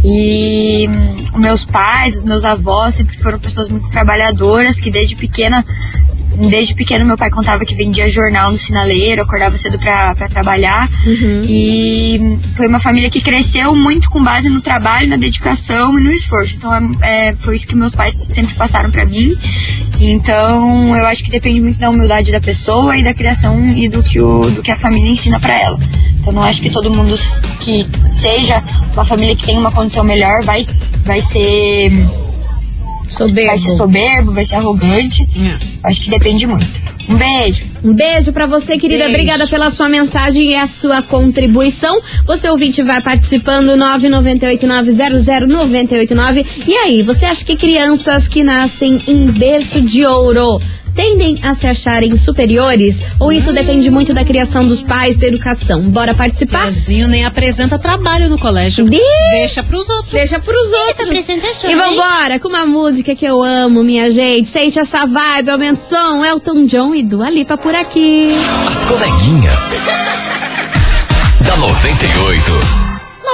E 0.03 0.87
meus 1.35 1.65
pais, 1.65 2.17
os 2.17 2.23
meus 2.23 2.45
avós 2.45 2.95
sempre 2.95 3.17
foram 3.17 3.39
pessoas 3.39 3.69
muito 3.69 3.89
trabalhadoras, 3.89 4.79
que 4.79 4.89
desde 4.89 5.15
pequena 5.15 5.65
Desde 6.49 6.75
pequeno, 6.75 7.03
meu 7.03 7.17
pai 7.17 7.31
contava 7.31 7.65
que 7.65 7.73
vendia 7.73 8.07
jornal 8.07 8.51
no 8.51 8.57
sinaleiro, 8.57 9.23
acordava 9.23 9.57
cedo 9.57 9.79
pra 9.79 10.13
pra 10.13 10.27
trabalhar. 10.27 10.87
E 11.47 12.37
foi 12.55 12.67
uma 12.67 12.79
família 12.79 13.09
que 13.09 13.21
cresceu 13.21 13.75
muito 13.75 14.09
com 14.09 14.23
base 14.23 14.47
no 14.47 14.61
trabalho, 14.61 15.09
na 15.09 15.17
dedicação 15.17 15.97
e 15.97 16.03
no 16.03 16.11
esforço. 16.11 16.55
Então, 16.55 16.73
é, 17.01 17.29
é, 17.29 17.35
foi 17.39 17.55
isso 17.55 17.65
que 17.65 17.75
meus 17.75 17.95
pais 17.95 18.15
sempre 18.27 18.53
passaram 18.53 18.91
pra 18.91 19.03
mim. 19.05 19.35
Então, 19.99 20.95
eu 20.95 21.07
acho 21.07 21.23
que 21.23 21.31
depende 21.31 21.59
muito 21.59 21.79
da 21.79 21.89
humildade 21.89 22.31
da 22.31 22.39
pessoa 22.39 22.95
e 22.95 23.03
da 23.03 23.15
criação 23.15 23.67
e 23.75 23.89
do 23.89 24.03
que, 24.03 24.21
o, 24.21 24.41
do 24.51 24.61
que 24.61 24.69
a 24.69 24.75
família 24.75 25.09
ensina 25.09 25.39
pra 25.39 25.59
ela. 25.59 25.79
Então, 26.19 26.31
não 26.31 26.43
acho 26.43 26.61
que 26.61 26.69
todo 26.69 26.93
mundo 26.93 27.15
que 27.59 27.87
seja 28.17 28.63
uma 28.93 29.05
família 29.05 29.35
que 29.35 29.45
tem 29.45 29.57
uma 29.57 29.71
condição 29.71 30.03
melhor 30.03 30.43
vai, 30.43 30.67
vai 31.05 31.21
ser 31.21 31.91
Soberbo. 33.07 33.47
vai 33.47 33.57
ser 33.57 33.71
soberbo, 33.71 34.33
vai 34.33 34.45
ser 34.45 34.55
arrogante. 34.55 35.23
É. 35.23 35.57
Acho 35.83 36.01
que 36.01 36.09
depende 36.09 36.45
muito. 36.45 36.67
Um 37.09 37.15
beijo. 37.15 37.63
Um 37.83 37.93
beijo 37.93 38.33
pra 38.33 38.45
você, 38.45 38.77
querida. 38.77 39.05
Beijo. 39.05 39.13
Obrigada 39.13 39.47
pela 39.47 39.71
sua 39.71 39.87
mensagem 39.87 40.51
e 40.51 40.55
a 40.55 40.67
sua 40.67 41.01
contribuição. 41.01 42.01
Você 42.25 42.49
ouvinte 42.49 42.83
vai 42.83 43.01
participando 43.01 43.77
998900989. 43.77 46.45
E 46.67 46.73
aí, 46.73 47.01
você 47.01 47.23
acha 47.25 47.45
que 47.45 47.55
crianças 47.55 48.27
que 48.27 48.43
nascem 48.43 49.01
em 49.07 49.27
berço 49.27 49.79
de 49.81 50.05
ouro 50.05 50.59
tendem 50.97 51.37
a 51.43 51.53
se 51.53 51.67
acharem 51.67 52.13
superiores? 52.17 53.01
Ou 53.19 53.31
isso 53.31 53.53
depende 53.53 53.89
muito 53.91 54.13
da 54.15 54.25
criação 54.25 54.67
dos 54.67 54.81
pais, 54.81 55.15
da 55.15 55.27
educação? 55.27 55.83
Bora 55.83 56.15
participar? 56.15 56.65
Pezinho 56.65 57.07
nem 57.07 57.23
apresenta 57.23 57.77
trabalho 57.77 58.27
no 58.29 58.37
colégio. 58.39 58.83
De- 58.83 58.99
Deixa 59.31 59.61
pros 59.63 59.87
outros. 59.89 60.11
Deixa 60.11 60.39
pros 60.41 60.73
outros. 60.87 61.27
E 61.63 61.75
vambora 61.75 62.39
com 62.39 62.47
uma 62.49 62.65
música 62.65 63.13
que 63.15 63.23
eu 63.25 63.41
amo, 63.43 63.83
minha 63.83 64.09
gente. 64.09 64.49
Sente 64.49 64.79
essa 64.79 65.05
vibe, 65.05 65.51
aumenta 65.51 65.73
o 65.73 65.75
som. 65.75 66.25
Elton 66.25 66.65
John 66.65 66.95
e 66.95 67.03
Dua 67.03 67.29
Lipa 67.29 67.55
por 67.57 67.75
aqui. 67.75 68.31
As 68.67 68.83
coleguinhas. 68.83 69.59
da 71.45 71.55
98. 71.57 72.86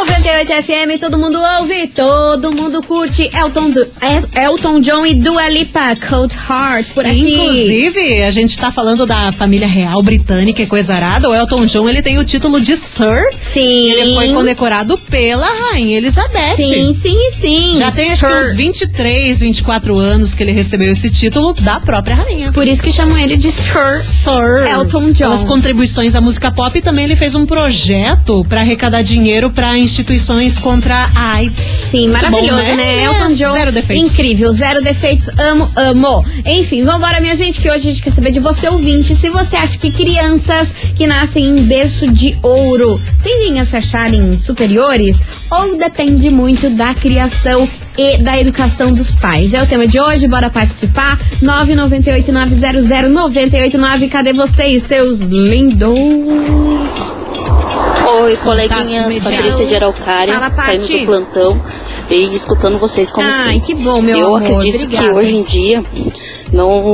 98 0.06 0.52
FM, 0.64 1.00
todo 1.00 1.18
mundo 1.18 1.40
ouve, 1.60 1.88
todo 1.88 2.52
mundo 2.54 2.82
curte. 2.84 3.30
Elton, 3.34 3.72
Du- 3.72 3.88
El- 4.02 4.44
Elton 4.52 4.82
John 4.82 5.06
e 5.06 5.16
Dua 5.16 5.48
Lipa, 5.50 5.96
Cold 5.96 6.36
Heart 6.36 6.90
por 6.94 7.06
aqui. 7.06 7.34
Inclusive, 7.36 8.24
a 8.24 8.30
gente 8.32 8.58
tá 8.58 8.70
falando 8.70 9.06
da 9.06 9.32
família 9.32 9.68
real 9.68 10.02
britânica 10.04 10.62
e 10.62 10.66
coisa 10.66 10.94
arada. 10.94 11.30
O 11.30 11.34
Elton 11.34 11.66
John, 11.68 11.88
ele 11.90 12.02
tem 12.02 12.20
o 12.20 12.24
título 12.26 12.60
de 12.60 12.76
Sir. 12.76 13.24
Sim. 13.42 13.92
Ele 13.92 14.16
foi 14.16 14.34
condecorado 14.34 14.98
pela 14.98 15.46
Rainha 15.72 15.98
Elizabeth. 15.98 16.58
Sim, 16.58 16.92
sim, 16.94 17.30
sim. 17.32 17.76
Já 17.78 17.90
tem 17.92 18.12
acho 18.12 18.28
que 18.28 18.34
uns 18.34 18.56
23, 18.56 19.40
24 19.40 19.98
anos 19.98 20.34
que 20.34 20.44
ele 20.44 20.52
recebeu 20.52 20.92
esse 20.92 21.10
título 21.10 21.54
da 21.54 21.80
própria 21.80 22.16
rainha. 22.16 22.52
Por 22.52 22.68
isso 22.68 22.84
que 22.84 22.92
chamam 22.92 23.18
ele 23.18 23.38
de 23.38 23.52
Sir. 23.52 23.88
Sir 24.02 24.68
Elton 24.70 25.12
John. 25.12 25.24
Pelas 25.24 25.44
contribuições 25.46 26.14
à 26.14 26.20
música 26.22 26.52
pop 26.52 26.78
e 26.78 26.82
também 26.82 27.06
ele 27.06 27.16
fez 27.16 27.36
um 27.36 27.46
projeto 27.46 28.46
para 28.50 28.60
arrecadar 28.62 29.02
dinheiro 29.02 29.50
para 29.50 29.78
instituições 29.94 30.58
contra 30.58 31.08
a 31.16 31.36
AIDS. 31.36 31.64
Sim, 31.64 32.10
Muito 32.10 32.14
maravilhoso, 32.14 32.70
bom, 32.70 32.76
né? 32.76 32.96
É, 32.96 33.04
Elton 33.06 33.36
John. 33.36 33.54
Zero 33.54 33.72
defeitos. 33.72 34.12
Incrível, 34.12 34.52
zero 34.52 34.82
defeitos, 34.82 35.30
amo, 35.38 35.72
amo. 35.76 36.26
Enfim, 36.46 36.84
vambora, 36.84 37.22
minha 37.22 37.36
gente, 37.36 37.62
que 37.62 37.70
hoje 37.70 37.88
a 37.88 37.92
gente 37.92 38.02
quer 38.02 38.12
saber 38.12 38.32
de 38.32 38.40
você, 38.40 38.68
ouvinte, 38.68 39.14
se 39.14 39.30
você 39.30 39.56
acha 39.56 39.78
que 39.78 39.92
crianças 39.92 40.74
que 40.96 41.06
nascem 41.06 41.46
em 41.46 41.62
berço 41.64 42.12
de 42.12 42.36
ouro 42.42 43.00
tendem 43.22 43.60
a 43.60 43.66
se 43.66 43.78
acharem 43.78 44.36
superiores 44.36 45.22
ou 45.52 45.78
depende 45.78 46.32
muito 46.32 46.72
da 46.72 46.96
criação 46.96 47.70
e 47.96 48.18
da 48.18 48.40
educação 48.40 48.92
dos 48.92 49.14
pais. 49.14 49.54
É 49.54 49.62
o 49.62 49.68
tema 49.68 49.86
de 49.86 50.00
hoje, 50.00 50.28
bora 50.28 50.50
participar. 50.50 51.20
998-900-989. 51.44 54.10
Cadê 54.10 54.34
vocês, 54.34 54.82
seus 54.82 55.20
lindos? 55.20 55.94
Oi, 58.22 58.38
coleguinhas. 58.38 59.20
Patrícia 59.20 59.66
de 59.66 59.76
Araucária, 59.76 60.34
Fala, 60.34 60.56
saindo 60.56 60.88
do 60.88 61.06
plantão 61.06 61.62
e 62.10 62.34
escutando 62.34 62.78
vocês 62.78 63.12
como 63.12 63.28
Ai, 63.28 63.54
sempre. 63.56 63.60
que 63.62 63.74
bom, 63.76 64.02
meu 64.02 64.18
Eu 64.18 64.36
amor, 64.36 64.44
acredito 64.44 64.84
obrigada. 64.84 65.08
que 65.08 65.14
hoje 65.14 65.36
em 65.36 65.44
dia 65.44 65.84
não, 66.52 66.94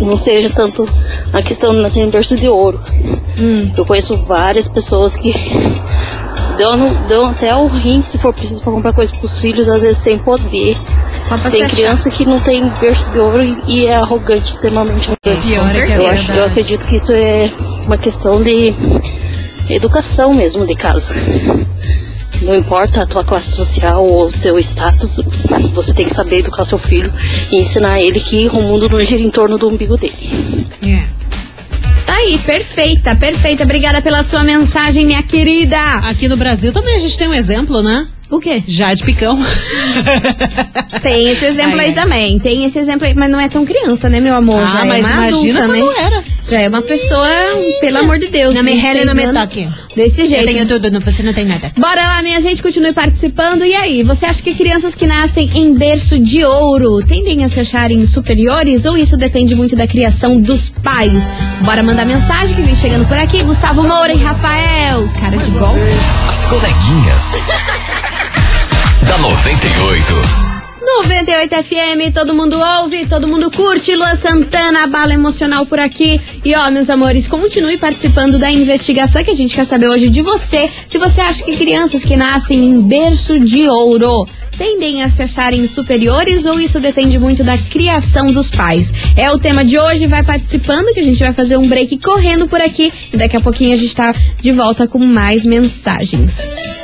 não 0.00 0.16
seja 0.16 0.50
tanto 0.50 0.86
a 1.32 1.42
questão 1.42 1.72
de 1.74 1.80
nascer 1.80 2.00
em 2.02 2.10
berço 2.10 2.36
de 2.36 2.48
ouro. 2.48 2.80
Hum. 3.38 3.72
Eu 3.76 3.84
conheço 3.84 4.16
várias 4.16 4.68
pessoas 4.68 5.16
que 5.16 5.32
dão, 6.56 6.94
dão 7.08 7.26
até 7.26 7.54
o 7.56 7.66
rim 7.66 8.00
se 8.00 8.18
for 8.18 8.32
preciso 8.32 8.62
para 8.62 8.72
comprar 8.72 8.92
coisa 8.92 9.12
para 9.16 9.24
os 9.26 9.38
filhos, 9.38 9.68
às 9.68 9.82
vezes 9.82 9.98
sem 9.98 10.18
poder. 10.18 10.76
Tem 10.80 11.50
se 11.50 11.62
achar. 11.62 11.70
criança 11.70 12.10
que 12.10 12.24
não 12.26 12.38
tem 12.38 12.68
berço 12.80 13.10
de 13.10 13.18
ouro 13.18 13.42
e- 13.66 13.86
é 13.86 13.96
arrogante, 13.96 14.52
extremamente 14.52 15.10
arrogante. 15.24 15.48
É 15.78 15.86
que 15.86 15.92
é 15.92 15.98
eu, 15.98 16.06
acho, 16.06 16.32
eu 16.32 16.44
acredito 16.44 16.86
que 16.86 16.96
isso 16.96 17.12
é 17.12 17.50
uma 17.86 17.96
questão 17.96 18.40
de 18.42 18.72
educação 19.68 20.34
mesmo 20.34 20.66
de 20.66 20.74
casa. 20.74 21.14
Não 22.42 22.54
importa 22.54 23.02
a 23.02 23.06
tua 23.06 23.24
classe 23.24 23.52
social 23.52 24.04
ou 24.04 24.28
o 24.28 24.32
teu 24.32 24.58
status, 24.58 25.20
você 25.72 25.94
tem 25.94 26.04
que 26.04 26.12
saber 26.12 26.38
educar 26.38 26.64
seu 26.64 26.76
filho 26.76 27.12
e 27.50 27.56
ensinar 27.56 28.00
ele 28.00 28.20
que 28.20 28.48
o 28.48 28.60
mundo 28.62 28.88
não 28.88 29.00
gira 29.00 29.22
em 29.22 29.30
torno 29.30 29.56
do 29.56 29.68
umbigo 29.68 29.96
dele. 29.96 30.18
É. 30.82 31.04
Tá 32.04 32.16
aí, 32.16 32.38
perfeita, 32.38 33.16
perfeita. 33.16 33.64
Obrigada 33.64 34.02
pela 34.02 34.22
sua 34.22 34.44
mensagem, 34.44 35.06
minha 35.06 35.22
querida. 35.22 35.78
Aqui 36.02 36.28
no 36.28 36.36
Brasil 36.36 36.70
também 36.72 36.96
a 36.96 36.98
gente 37.00 37.16
tem 37.16 37.26
um 37.28 37.34
exemplo, 37.34 37.82
né? 37.82 38.06
O 38.30 38.38
quê? 38.38 38.62
Jade 38.66 39.02
Picão. 39.04 39.38
Tem 41.02 41.28
esse 41.28 41.44
exemplo 41.44 41.78
Ai, 41.78 41.86
aí 41.86 41.88
ai. 41.90 41.94
também. 41.94 42.38
Tem 42.38 42.64
esse 42.64 42.78
exemplo 42.78 43.06
aí, 43.06 43.14
mas 43.14 43.30
não 43.30 43.40
é 43.40 43.48
tão 43.48 43.64
criança, 43.64 44.08
né, 44.08 44.20
meu 44.20 44.34
amor? 44.34 44.62
Ah, 44.62 44.78
Já 44.78 44.84
mas 44.84 45.04
é 45.04 45.08
uma 45.08 45.28
imagina 45.28 45.64
adulta, 45.64 45.78
quando 45.78 45.92
né? 45.92 46.02
era. 46.02 46.24
Já 46.48 46.60
é 46.60 46.68
uma 46.68 46.82
pessoa, 46.82 47.26
pelo 47.80 47.98
amor 47.98 48.18
de 48.18 48.26
Deus. 48.28 48.54
Não 48.54 48.62
me 48.62 48.72
26 48.72 48.94
rele, 48.94 49.04
não 49.06 49.14
me 49.14 49.32
toque. 49.32 49.68
Desse 49.96 50.22
Eu 50.22 50.26
jeito. 50.26 50.44
tenho 50.46 50.66
tudo, 50.66 50.90
não, 50.90 51.00
você 51.00 51.22
não 51.22 51.32
tem 51.32 51.46
nada. 51.46 51.72
Bora 51.76 52.02
lá, 52.02 52.22
minha 52.22 52.40
gente, 52.40 52.62
continue 52.62 52.92
participando. 52.92 53.64
E 53.64 53.74
aí, 53.74 54.02
você 54.02 54.26
acha 54.26 54.42
que 54.42 54.54
crianças 54.54 54.94
que 54.94 55.06
nascem 55.06 55.50
em 55.54 55.74
berço 55.74 56.18
de 56.18 56.44
ouro 56.44 56.98
tendem 57.06 57.44
a 57.44 57.48
se 57.48 57.60
acharem 57.60 58.04
superiores 58.04 58.84
ou 58.84 58.96
isso 58.98 59.16
depende 59.16 59.54
muito 59.54 59.74
da 59.74 59.86
criação 59.86 60.38
dos 60.40 60.68
pais? 60.68 61.32
Bora 61.62 61.82
mandar 61.82 62.04
mensagem 62.04 62.54
que 62.54 62.62
vem 62.62 62.74
chegando 62.74 63.06
por 63.06 63.16
aqui. 63.18 63.42
Gustavo 63.42 63.82
Moura 63.82 64.12
e 64.12 64.18
Rafael. 64.18 65.08
Cara 65.20 65.36
de 65.38 65.50
gol. 65.52 65.74
As 66.28 66.44
coleguinhas. 66.44 67.22
da 69.08 69.18
98. 69.18 70.43
98 70.84 71.62
FM, 71.64 72.12
todo 72.12 72.34
mundo 72.34 72.58
ouve, 72.60 73.06
todo 73.06 73.26
mundo 73.26 73.50
curte. 73.50 73.96
Lua 73.96 74.14
Santana, 74.14 74.86
bala 74.86 75.14
emocional 75.14 75.64
por 75.64 75.78
aqui. 75.78 76.20
E 76.44 76.54
ó, 76.54 76.70
meus 76.70 76.90
amores, 76.90 77.26
continue 77.26 77.78
participando 77.78 78.38
da 78.38 78.50
investigação 78.50 79.24
que 79.24 79.30
a 79.30 79.34
gente 79.34 79.54
quer 79.54 79.64
saber 79.64 79.88
hoje 79.88 80.10
de 80.10 80.20
você. 80.20 80.70
Se 80.86 80.98
você 80.98 81.22
acha 81.22 81.42
que 81.42 81.56
crianças 81.56 82.04
que 82.04 82.16
nascem 82.16 82.66
em 82.66 82.82
berço 82.82 83.40
de 83.40 83.66
ouro 83.66 84.28
tendem 84.58 85.02
a 85.02 85.08
se 85.08 85.22
acharem 85.22 85.66
superiores 85.66 86.44
ou 86.44 86.60
isso 86.60 86.78
depende 86.78 87.18
muito 87.18 87.42
da 87.42 87.56
criação 87.56 88.30
dos 88.30 88.50
pais? 88.50 88.92
É 89.16 89.30
o 89.30 89.38
tema 89.38 89.64
de 89.64 89.78
hoje, 89.78 90.06
vai 90.06 90.22
participando 90.22 90.92
que 90.92 91.00
a 91.00 91.04
gente 91.04 91.18
vai 91.18 91.32
fazer 91.32 91.56
um 91.56 91.66
break 91.66 91.96
correndo 91.98 92.46
por 92.46 92.60
aqui 92.60 92.92
e 93.10 93.16
daqui 93.16 93.38
a 93.38 93.40
pouquinho 93.40 93.72
a 93.72 93.76
gente 93.76 93.96
tá 93.96 94.14
de 94.38 94.52
volta 94.52 94.86
com 94.86 94.98
mais 94.98 95.44
mensagens. 95.44 96.83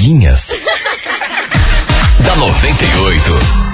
Coleguinhas. 0.00 0.50
da 2.24 2.36
98. 2.36 3.69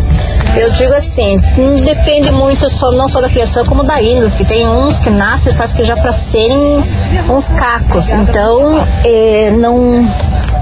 eu 0.56 0.70
digo 0.72 0.94
assim, 0.94 1.38
hum, 1.58 1.76
depende 1.84 2.32
muito 2.32 2.70
só, 2.70 2.92
não 2.92 3.10
só 3.10 3.20
da 3.20 3.28
criação, 3.30 3.66
como 3.66 3.84
da 3.84 4.02
índole, 4.02 4.30
porque 4.30 4.46
tem 4.46 4.68
uns 4.68 5.00
que 5.00 5.10
nascem, 5.10 5.54
parece 5.54 5.76
que 5.76 5.84
já 5.84 5.98
para 5.98 6.14
serem 6.14 6.84
uns 7.30 7.50
cacos. 7.50 8.10
Então, 8.12 8.88
eh, 9.04 9.52
não 9.52 10.08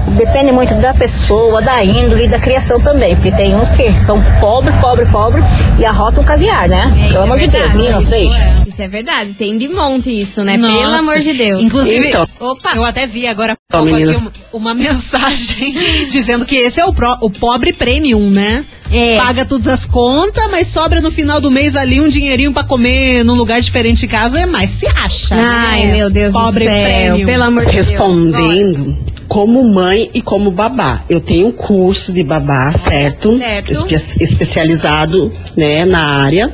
depende 0.08 0.50
muito 0.52 0.74
da 0.74 0.92
pessoa, 0.92 1.62
da 1.62 1.82
índole 1.84 2.24
e 2.24 2.28
da 2.28 2.38
criação 2.38 2.80
também, 2.80 3.14
porque 3.14 3.30
tem 3.30 3.54
uns 3.54 3.70
que 3.70 3.96
são 3.96 4.20
pobre, 4.40 4.72
pobre, 4.80 5.06
pobre 5.06 5.42
e 5.78 5.86
arrotam 5.86 6.24
caviar, 6.24 6.68
né? 6.68 6.92
É, 6.98 7.12
Pelo 7.12 7.22
amor 7.22 7.38
é 7.38 7.40
de 7.42 7.48
Deus, 7.48 7.72
meninas, 7.72 8.08
beijo. 8.08 8.34
é. 8.36 8.71
Isso 8.72 8.82
é 8.82 8.88
verdade, 8.88 9.34
tem 9.34 9.56
de 9.56 9.68
monte 9.68 10.10
isso, 10.10 10.42
né? 10.42 10.56
Pelo 10.56 10.68
Nossa. 10.72 10.98
amor 10.98 11.18
de 11.20 11.32
Deus. 11.34 11.62
Inclusive, 11.62 12.08
Então. 12.08 12.26
Opa! 12.40 12.72
eu 12.74 12.84
até 12.84 13.06
vi 13.06 13.26
agora 13.26 13.56
Então, 13.70 13.84
uma, 13.84 14.32
uma 14.52 14.74
mensagem 14.74 15.74
dizendo 16.08 16.44
que 16.46 16.56
esse 16.56 16.80
é 16.80 16.84
o, 16.84 16.92
pró- 16.92 17.18
o 17.20 17.30
pobre 17.30 17.72
premium, 17.72 18.30
né? 18.30 18.64
É. 18.94 19.16
paga 19.16 19.46
todas 19.46 19.66
as 19.68 19.86
contas, 19.86 20.50
mas 20.50 20.66
sobra 20.66 21.00
no 21.00 21.10
final 21.10 21.40
do 21.40 21.50
mês 21.50 21.74
ali 21.76 21.98
um 21.98 22.08
dinheirinho 22.10 22.52
pra 22.52 22.62
comer 22.62 23.24
num 23.24 23.32
lugar 23.34 23.58
diferente 23.62 24.00
de 24.00 24.06
casa, 24.08 24.38
é 24.40 24.44
mais 24.44 24.68
se 24.68 24.86
acha. 24.86 25.34
Ai, 25.34 25.86
né? 25.86 25.96
meu 25.96 26.10
Deus 26.10 26.30
Pobre 26.34 26.64
do 26.64 26.70
céu. 26.70 26.82
prêmio. 26.84 27.26
Pelo 27.26 27.42
amor 27.44 27.64
de 27.64 27.70
Deus. 27.72 27.88
Respondendo 27.88 28.98
como 29.28 29.64
mãe 29.72 30.10
e 30.12 30.20
como 30.20 30.50
babá. 30.50 31.02
Eu 31.08 31.20
tenho 31.20 31.46
um 31.46 31.52
curso 31.52 32.12
de 32.12 32.22
babá, 32.22 32.70
certo? 32.70 33.38
Certo. 33.38 33.72
Espe- 33.72 34.22
especializado, 34.22 35.32
né, 35.56 35.86
na 35.86 36.22
área. 36.22 36.52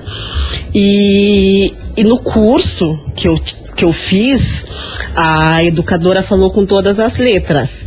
E, 0.73 1.75
e 1.99 2.05
no 2.05 2.21
curso 2.21 2.97
que 3.17 3.27
eu, 3.27 3.37
que 3.75 3.85
eu 3.85 3.93
fiz, 3.93 4.65
a 5.17 5.65
educadora 5.65 6.23
falou 6.23 6.49
com 6.53 6.65
todas 6.65 7.01
as 7.01 7.17
letras. 7.17 7.87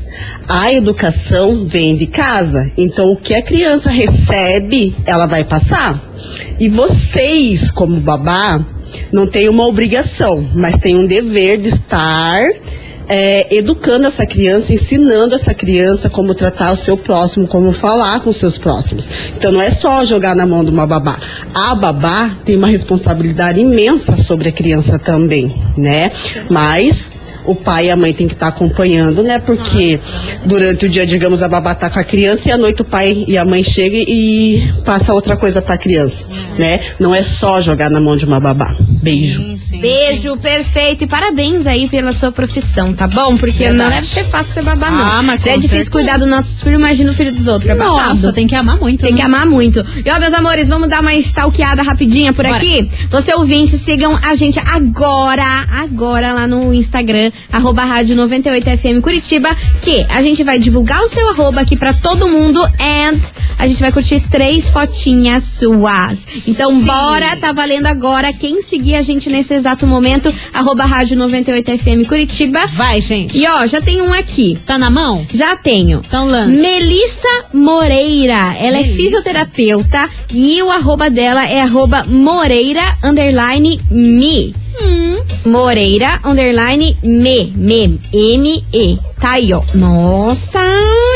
A 0.49 0.73
educação 0.73 1.65
vem 1.65 1.95
de 1.95 2.07
casa, 2.07 2.69
então 2.77 3.13
o 3.13 3.15
que 3.15 3.33
a 3.33 3.41
criança 3.41 3.89
recebe, 3.89 4.93
ela 5.05 5.27
vai 5.27 5.45
passar. 5.45 5.97
E 6.59 6.67
vocês, 6.67 7.71
como 7.71 8.01
babá, 8.01 8.59
não 9.13 9.25
têm 9.25 9.47
uma 9.47 9.65
obrigação, 9.65 10.45
mas 10.55 10.75
têm 10.75 10.97
um 10.97 11.07
dever 11.07 11.61
de 11.61 11.69
estar 11.69 12.43
é, 13.13 13.53
educando 13.53 14.07
essa 14.07 14.25
criança, 14.25 14.73
ensinando 14.73 15.35
essa 15.35 15.53
criança 15.53 16.09
como 16.09 16.33
tratar 16.33 16.71
o 16.71 16.77
seu 16.77 16.95
próximo, 16.95 17.45
como 17.45 17.73
falar 17.73 18.21
com 18.21 18.29
os 18.29 18.37
seus 18.37 18.57
próximos. 18.57 19.09
Então 19.37 19.51
não 19.51 19.61
é 19.61 19.69
só 19.69 20.05
jogar 20.05 20.33
na 20.33 20.47
mão 20.47 20.63
de 20.63 20.71
uma 20.71 20.87
babá. 20.87 21.19
A 21.53 21.75
babá 21.75 22.37
tem 22.45 22.55
uma 22.55 22.69
responsabilidade 22.69 23.59
imensa 23.59 24.15
sobre 24.15 24.47
a 24.47 24.51
criança 24.53 24.97
também, 24.97 25.53
né? 25.77 26.09
Mas 26.49 27.11
o 27.43 27.55
pai 27.55 27.87
e 27.87 27.91
a 27.91 27.97
mãe 27.97 28.13
tem 28.13 28.27
que 28.27 28.33
estar 28.33 28.47
acompanhando, 28.47 29.23
né? 29.23 29.39
Porque 29.39 29.99
durante 30.45 30.85
o 30.85 30.89
dia, 30.89 31.05
digamos, 31.05 31.43
a 31.43 31.49
babá 31.49 31.75
tá 31.75 31.89
com 31.89 31.99
a 31.99 32.03
criança 32.03 32.47
e 32.47 32.51
à 32.53 32.57
noite 32.57 32.81
o 32.81 32.85
pai 32.85 33.25
e 33.27 33.37
a 33.37 33.43
mãe 33.43 33.61
chegam 33.61 33.99
e 34.07 34.63
passa 34.85 35.13
outra 35.13 35.35
coisa 35.35 35.61
pra 35.61 35.77
criança, 35.77 36.25
né? 36.57 36.79
Não 36.97 37.13
é 37.13 37.23
só 37.23 37.61
jogar 37.61 37.89
na 37.89 37.99
mão 37.99 38.15
de 38.15 38.25
uma 38.25 38.39
babá. 38.39 38.73
Beijo. 39.01 39.41
Beijo, 39.81 40.37
perfeito. 40.37 41.03
E 41.03 41.07
parabéns 41.07 41.65
aí 41.65 41.89
pela 41.89 42.13
sua 42.13 42.31
profissão, 42.31 42.93
tá 42.93 43.07
bom? 43.07 43.35
Porque 43.35 43.67
não 43.69 43.77
Verdade. 43.77 43.95
deve 43.95 44.07
ser 44.07 44.23
fácil 44.25 44.53
ser 44.53 44.63
babá, 44.63 44.91
não. 44.91 45.05
Ah, 45.05 45.23
mas 45.23 45.43
Já 45.43 45.51
é 45.51 45.55
difícil 45.55 45.69
certeza. 45.69 45.91
cuidar 45.91 46.17
dos 46.17 46.29
nossos 46.29 46.61
filhos, 46.61 46.77
imagina 46.77 47.11
o 47.11 47.13
filho 47.13 47.31
dos 47.33 47.47
outros. 47.47 47.71
É 47.71 47.73
Nossa, 47.75 48.07
babado. 48.07 48.33
tem 48.33 48.47
que 48.47 48.55
amar 48.55 48.77
muito. 48.77 49.01
Tem 49.01 49.11
né? 49.11 49.17
que 49.17 49.23
amar 49.23 49.45
muito. 49.45 49.83
E 50.05 50.09
ó, 50.09 50.19
meus 50.19 50.33
amores, 50.33 50.69
vamos 50.69 50.87
dar 50.87 51.01
uma 51.01 51.13
stalkeada 51.15 51.81
rapidinha 51.81 52.31
por 52.31 52.45
Bora. 52.45 52.57
aqui? 52.57 52.89
Você 53.09 53.33
ouvinte, 53.33 53.77
sigam 53.77 54.17
a 54.23 54.33
gente 54.35 54.59
agora, 54.59 55.65
agora 55.71 56.33
lá 56.33 56.47
no 56.47 56.73
Instagram, 56.73 57.31
arroba 57.51 57.83
rádio 57.83 58.15
98FM 58.15 59.01
Curitiba, 59.01 59.55
que 59.81 60.05
a 60.09 60.21
gente 60.21 60.43
vai 60.43 60.59
divulgar 60.59 61.01
o 61.01 61.07
seu 61.07 61.27
arroba 61.29 61.61
aqui 61.61 61.75
pra 61.75 61.93
todo 61.93 62.27
mundo 62.27 62.61
and 62.79 63.19
a 63.57 63.67
gente 63.67 63.79
vai 63.79 63.91
curtir 63.91 64.19
três 64.29 64.69
fotinhas 64.69 65.43
suas. 65.43 66.47
Então 66.47 66.71
Sim. 66.71 66.85
bora, 66.85 67.35
tá 67.37 67.51
valendo 67.51 67.85
agora. 67.87 68.31
Quem 68.33 68.61
seguir 68.61 68.95
a 68.95 69.01
gente 69.01 69.29
nesse 69.29 69.53
exato 69.53 69.70
momento, 69.87 70.33
arroba 70.53 70.85
rádio 70.85 71.17
98FM 71.17 72.05
Curitiba. 72.07 72.65
Vai, 72.67 73.01
gente. 73.01 73.37
E 73.37 73.47
ó, 73.47 73.65
já 73.65 73.81
tem 73.81 74.01
um 74.01 74.13
aqui. 74.13 74.57
Tá 74.65 74.77
na 74.77 74.89
mão? 74.89 75.25
Já 75.33 75.55
tenho. 75.55 76.01
Então 76.05 76.25
lança. 76.25 76.61
Melissa 76.61 77.45
Moreira. 77.53 78.55
Ela 78.57 78.77
é 78.77 78.81
Melissa. 78.81 78.95
fisioterapeuta 78.95 80.09
e 80.33 80.61
o 80.61 80.69
arroba 80.69 81.09
dela 81.09 81.45
é 81.47 81.61
arroba 81.61 82.03
Moreira 82.07 82.81
underline 83.03 83.79
me. 83.89 84.55
Hum. 84.81 85.10
Moreira 85.45 86.19
underline 86.23 86.97
me. 87.03 87.51
Me. 87.55 87.99
M-E. 88.13 88.99
Tá 89.19 89.31
aí, 89.33 89.53
ó. 89.53 89.61
Nossa, 89.75 90.59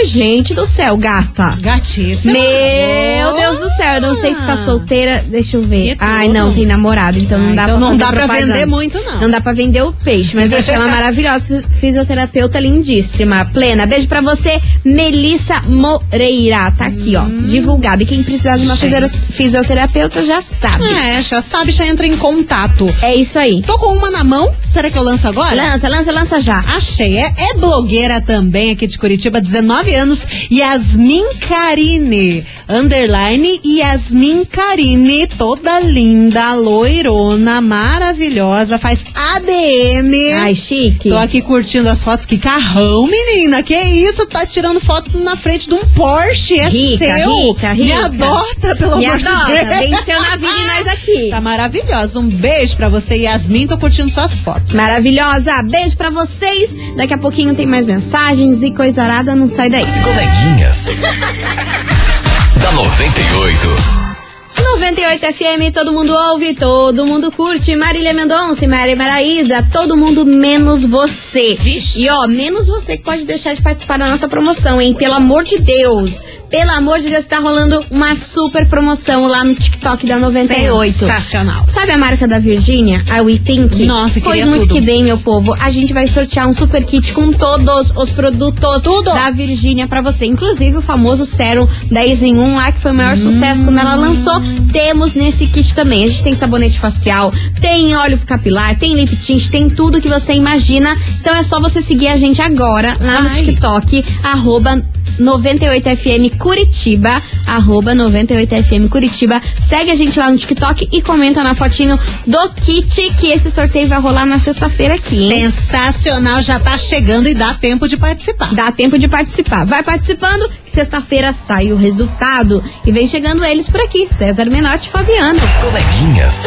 gente 0.06 0.54
do 0.54 0.68
céu, 0.68 0.96
gata. 0.96 1.58
Gatíssima. 1.60 2.34
Meu 2.34 3.34
Deus 3.36 3.60
do 3.60 3.70
céu, 3.70 3.96
eu 3.96 4.02
não 4.02 4.14
sei 4.16 4.34
se 4.34 4.44
tá 4.46 4.56
solteira. 4.58 5.24
Deixa 5.28 5.58
eu 5.58 5.62
ver. 5.62 5.96
Que 5.96 6.04
Ai, 6.04 6.28
não, 6.28 6.54
tem 6.54 6.66
namorado, 6.68 7.18
então 7.18 7.40
não 7.40 7.52
Ah, 7.54 7.56
dá 7.56 7.64
então 7.64 7.78
pra 7.80 7.88
não 7.90 7.98
dá 7.98 8.08
pra 8.08 8.16
propaganda. 8.28 8.54
vender 8.54 8.66
muito, 8.68 9.00
não. 9.04 9.22
Não 9.22 9.30
dá 9.32 9.42
pra 9.42 9.54
vender 9.54 9.82
o 9.82 9.92
peixe, 9.92 10.36
mas 10.36 10.52
eu 10.52 10.60
achei 10.60 10.76
ela 10.76 10.88
maravilhosa. 10.88 11.64
Fisioterapeuta 11.80 12.60
lindíssima, 12.60 13.44
plena. 13.46 13.88
Beijo 13.88 14.08
pra 14.08 14.22
você, 14.22 14.60
Melissa 14.84 15.62
Moreira. 15.68 16.70
Tá 16.78 16.86
aqui, 16.86 17.16
ó, 17.16 17.24
divulgado. 17.46 18.04
E 18.04 18.06
quem 18.06 18.22
precisar 18.22 18.58
de 18.58 18.66
uma 18.66 18.76
Gente. 18.76 18.92
fisio- 19.10 19.20
fisioterapeuta 19.32 20.24
já 20.24 20.42
sabe. 20.44 20.84
É, 20.86 21.22
já 21.24 21.42
sabe, 21.42 21.72
já 21.72 21.88
entra 21.88 22.06
em 22.06 22.16
contato. 22.18 22.94
É 23.02 23.16
isso 23.16 23.40
aí. 23.40 23.62
Tô 23.64 23.78
com 23.80 23.95
uma 23.96 24.12
na 24.12 24.24
mão. 24.24 24.55
Será 24.66 24.90
que 24.90 24.98
eu 24.98 25.04
lanço 25.04 25.28
agora? 25.28 25.56
Lança, 25.56 25.88
lança, 25.88 26.12
lança 26.12 26.40
já. 26.40 26.60
Achei. 26.60 27.18
É, 27.18 27.34
é 27.38 27.54
blogueira 27.54 28.20
também 28.20 28.72
aqui 28.72 28.86
de 28.88 28.98
Curitiba, 28.98 29.40
19 29.40 29.94
anos. 29.96 30.26
Yasmin 30.52 31.24
Karine. 31.48 32.46
Underline 32.68 33.62
Yasmin 33.64 34.44
Karine. 34.46 35.28
Toda 35.28 35.80
linda, 35.80 36.54
loirona, 36.56 37.62
maravilhosa. 37.62 38.78
Faz 38.78 39.06
ADM. 39.14 40.14
Ai, 40.42 40.56
chique. 40.56 41.10
Tô 41.10 41.18
aqui 41.18 41.42
curtindo 41.42 41.90
as 41.90 42.04
fotos. 42.04 42.26
Que 42.26 42.38
carrão, 42.38 43.08
menina. 43.08 43.64
Que 43.64 43.76
isso? 43.76 44.26
Tá 44.26 44.46
tirando 44.46 44.80
foto 44.82 45.18
na 45.20 45.36
frente 45.38 45.70
de 45.70 45.74
um 45.76 45.86
Porsche. 45.96 46.60
É 46.60 46.68
Rica, 46.68 47.06
seu. 47.06 47.30
rica, 47.54 47.74
Me 47.74 47.84
rica. 47.84 48.06
adota, 48.06 48.76
pelo 48.76 48.98
Me 48.98 49.06
amor 49.06 49.18
de 49.20 49.28
adota, 49.28 49.46
Deus. 49.66 49.80
venceu 49.90 50.22
na 50.22 50.36
vida 50.36 50.52
e 50.54 50.68
nós 50.68 50.88
aqui. 50.88 51.30
Tá 51.30 51.40
maravilhosa. 51.40 52.20
Um 52.20 52.28
beijo 52.28 52.76
pra 52.76 52.90
você, 52.90 53.16
Yasmin. 53.16 53.68
Tô 53.68 53.78
curtindo 53.78 54.10
suas 54.12 54.38
fotos. 54.40 54.55
Maravilhosa. 54.74 55.62
Beijo 55.64 55.98
pra 55.98 56.10
vocês. 56.10 56.76
Daqui 56.96 57.14
a 57.14 57.18
pouquinho 57.18 57.56
tem 57.56 57.66
mais 57.66 57.86
mensagens 57.86 58.64
e 58.64 58.72
coisa 58.72 59.04
arada. 59.04 59.36
Não 59.36 59.48
sai 59.48 59.70
daí. 59.70 59.84
As 59.84 60.00
coleguinhas. 60.00 60.88
da 62.62 62.72
98. 62.72 64.15
98 64.58 65.34
FM, 65.34 65.74
todo 65.74 65.92
mundo 65.92 66.14
ouve, 66.14 66.54
todo 66.56 67.06
mundo 67.06 67.32
curte. 67.32 67.76
Marília 67.76 68.14
Mendonça 68.14 68.66
e 68.66 68.68
Maria 68.68 68.96
Maraíza, 68.96 69.68
todo 69.72 69.96
mundo 69.98 70.26
menos 70.26 70.84
você. 70.84 71.58
E 71.98 72.10
ó, 72.10 72.28
menos 72.28 72.68
você 72.68 72.98
que 72.98 73.04
pode 73.04 73.26
deixar 73.26 73.54
de 73.54 73.62
participar 73.62 73.98
da 74.00 74.08
nossa 74.08 74.28
promoção, 74.28 74.82
hein? 74.82 74.94
Pelo 74.94 75.14
amor 75.14 75.44
de 75.44 75.60
Deus. 75.60 76.22
Pelo 76.50 76.72
amor 76.72 77.00
de 77.00 77.10
Deus, 77.10 77.26
tá 77.26 77.40
rolando 77.40 77.84
uma 77.92 78.16
super 78.16 78.66
promoção 78.68 79.28
lá 79.28 79.44
no 79.44 79.54
TikTok 79.56 80.06
da 80.06 80.18
98. 80.18 80.94
Sensacional. 80.94 81.66
Sabe 81.68 81.92
a 81.92 81.98
marca 81.98 82.28
da 82.28 82.40
Virgínia, 82.40 83.04
a 83.12 83.22
We 83.22 83.40
Pink? 83.40 83.86
Nossa, 83.86 84.22
Pois 84.22 84.36
queria 84.36 84.46
muito 84.46 84.62
tudo. 84.68 84.74
que 84.76 84.80
bem, 84.82 85.04
meu 85.04 85.18
povo. 85.18 85.54
A 85.60 85.70
gente 85.70 85.92
vai 85.92 86.08
sortear 86.08 86.48
um 86.48 86.54
super 86.54 86.84
kit 86.84 87.12
com 87.14 87.32
todos 87.34 87.92
os 87.98 88.10
produtos 88.10 88.82
Tudo. 88.84 89.12
da 89.12 89.30
Virgínia 89.32 89.88
pra 89.88 90.02
você. 90.02 90.26
Inclusive 90.28 90.78
o 90.78 90.82
famoso 90.82 91.26
sérum 91.26 91.68
10 91.92 92.24
em 92.24 92.36
1 92.38 92.56
lá, 92.56 92.72
que 92.72 92.80
foi 92.80 92.92
o 92.92 92.96
maior 92.96 93.18
sucesso 93.18 93.64
quando 93.66 93.80
ela 93.80 93.96
lançou. 93.96 94.40
Temos 94.72 95.14
nesse 95.14 95.48
kit 95.48 95.74
também. 95.74 96.04
A 96.04 96.08
gente 96.08 96.24
tem 96.24 96.34
sabonete 96.34 96.80
facial, 96.80 97.32
tem 97.62 97.96
óleo 97.96 98.20
capilar, 98.26 98.78
tem 98.78 98.96
lip 98.96 99.16
tint, 99.16 99.48
tem 99.50 99.70
tudo 99.70 100.02
que 100.02 100.08
você 100.08 100.34
imagina. 100.34 100.98
Então 101.20 101.36
é 101.36 101.44
só 101.44 101.60
você 101.60 101.82
seguir 101.82 102.08
a 102.08 102.18
gente 102.18 102.42
agora 102.42 102.96
lá 103.00 103.22
no 103.22 103.30
Ai. 103.30 103.36
TikTok, 103.36 104.06
arroba 104.24 104.84
98FM 105.20 106.38
Curitiba, 106.38 107.22
arroba 107.46 107.94
98FM 107.94 108.90
Curitiba. 108.90 109.42
Segue 109.60 109.92
a 109.92 109.96
gente 109.96 110.18
lá 110.18 110.30
no 110.30 110.38
TikTok 110.38 110.90
e 110.92 111.02
comenta 111.02 111.44
na 111.44 111.54
fotinho 111.54 112.00
do 112.26 112.50
kit 112.50 113.14
que 113.20 113.28
esse 113.28 113.50
sorteio 113.50 113.88
vai 113.88 114.00
rolar 114.00 114.26
na 114.26 114.40
sexta-feira 114.40 114.96
aqui, 114.96 115.32
hein? 115.32 115.50
Sensacional, 115.50 116.42
já 116.42 116.60
tá 116.60 116.78
chegando 116.78 117.28
e 117.30 117.34
dá 117.34 117.54
tempo 117.54 117.88
de 117.88 117.98
participar. 117.98 118.54
Dá 118.54 118.72
tempo 118.72 118.98
de 118.98 119.08
participar. 119.08 119.66
Vai 119.66 119.84
participando, 119.84 120.50
sexta-feira 120.64 121.34
sai 121.34 121.72
o 121.72 121.76
resultado. 121.76 122.64
E 122.86 122.92
vem 122.92 123.08
chegando 123.08 123.44
eles 123.44 123.70
por 123.70 123.82
aqui, 123.82 124.08
César 124.08 124.46
Menotti 124.46 124.88
e 124.88 124.92
Fabiano. 124.92 125.40
Coleguinhas. 125.62 126.46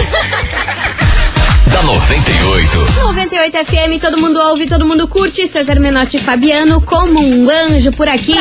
da 1.68 1.82
98. 1.82 2.78
98 3.00 3.56
FM, 3.64 4.00
todo 4.00 4.18
mundo 4.18 4.38
ouve, 4.38 4.66
todo 4.66 4.84
mundo 4.84 5.06
curte. 5.08 5.46
César 5.46 5.80
Menotti 5.80 6.16
e 6.16 6.20
Fabiano 6.20 6.80
como 6.80 7.20
um 7.20 7.48
anjo 7.50 7.92
por 7.92 8.08
aqui. 8.08 8.34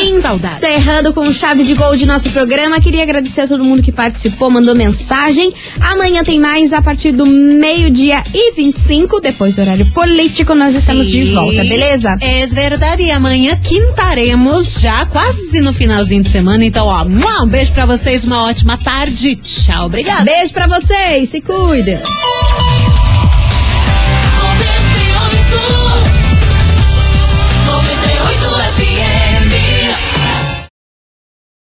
Encerrando 0.00 1.12
com 1.12 1.32
chave 1.32 1.64
de 1.64 1.74
gol 1.74 1.96
de 1.96 2.06
nosso 2.06 2.30
programa. 2.30 2.80
Queria 2.80 3.02
agradecer 3.02 3.42
a 3.42 3.48
todo 3.48 3.64
mundo 3.64 3.82
que 3.82 3.92
participou, 3.92 4.50
mandou 4.50 4.74
mensagem. 4.74 5.52
Amanhã 5.80 6.24
tem 6.24 6.40
mais 6.40 6.72
a 6.72 6.82
partir 6.82 7.12
do 7.12 7.26
meio-dia 7.26 8.22
e 8.34 8.52
25, 8.52 9.20
depois 9.20 9.56
do 9.56 9.62
horário 9.62 9.90
político, 9.92 10.54
nós 10.54 10.74
estamos 10.74 11.06
de 11.06 11.24
volta, 11.32 11.64
beleza? 11.64 12.16
É 12.20 12.46
verdade. 12.46 13.04
E 13.04 13.10
amanhã 13.10 13.58
quintaremos 13.62 14.80
já 14.80 15.06
quase 15.06 15.60
no 15.60 15.72
finalzinho 15.72 16.22
de 16.22 16.30
semana. 16.30 16.64
Então, 16.64 16.86
ó, 16.86 17.04
um 17.04 17.46
beijo 17.46 17.72
pra 17.72 17.86
vocês, 17.86 18.24
uma 18.24 18.44
ótima 18.44 18.76
tarde. 18.76 19.36
Tchau, 19.36 19.86
obrigada. 19.86 20.24
Beijo 20.24 20.52
pra 20.52 20.66
vocês, 20.66 21.28
se 21.28 21.40
cuida. 21.40 22.02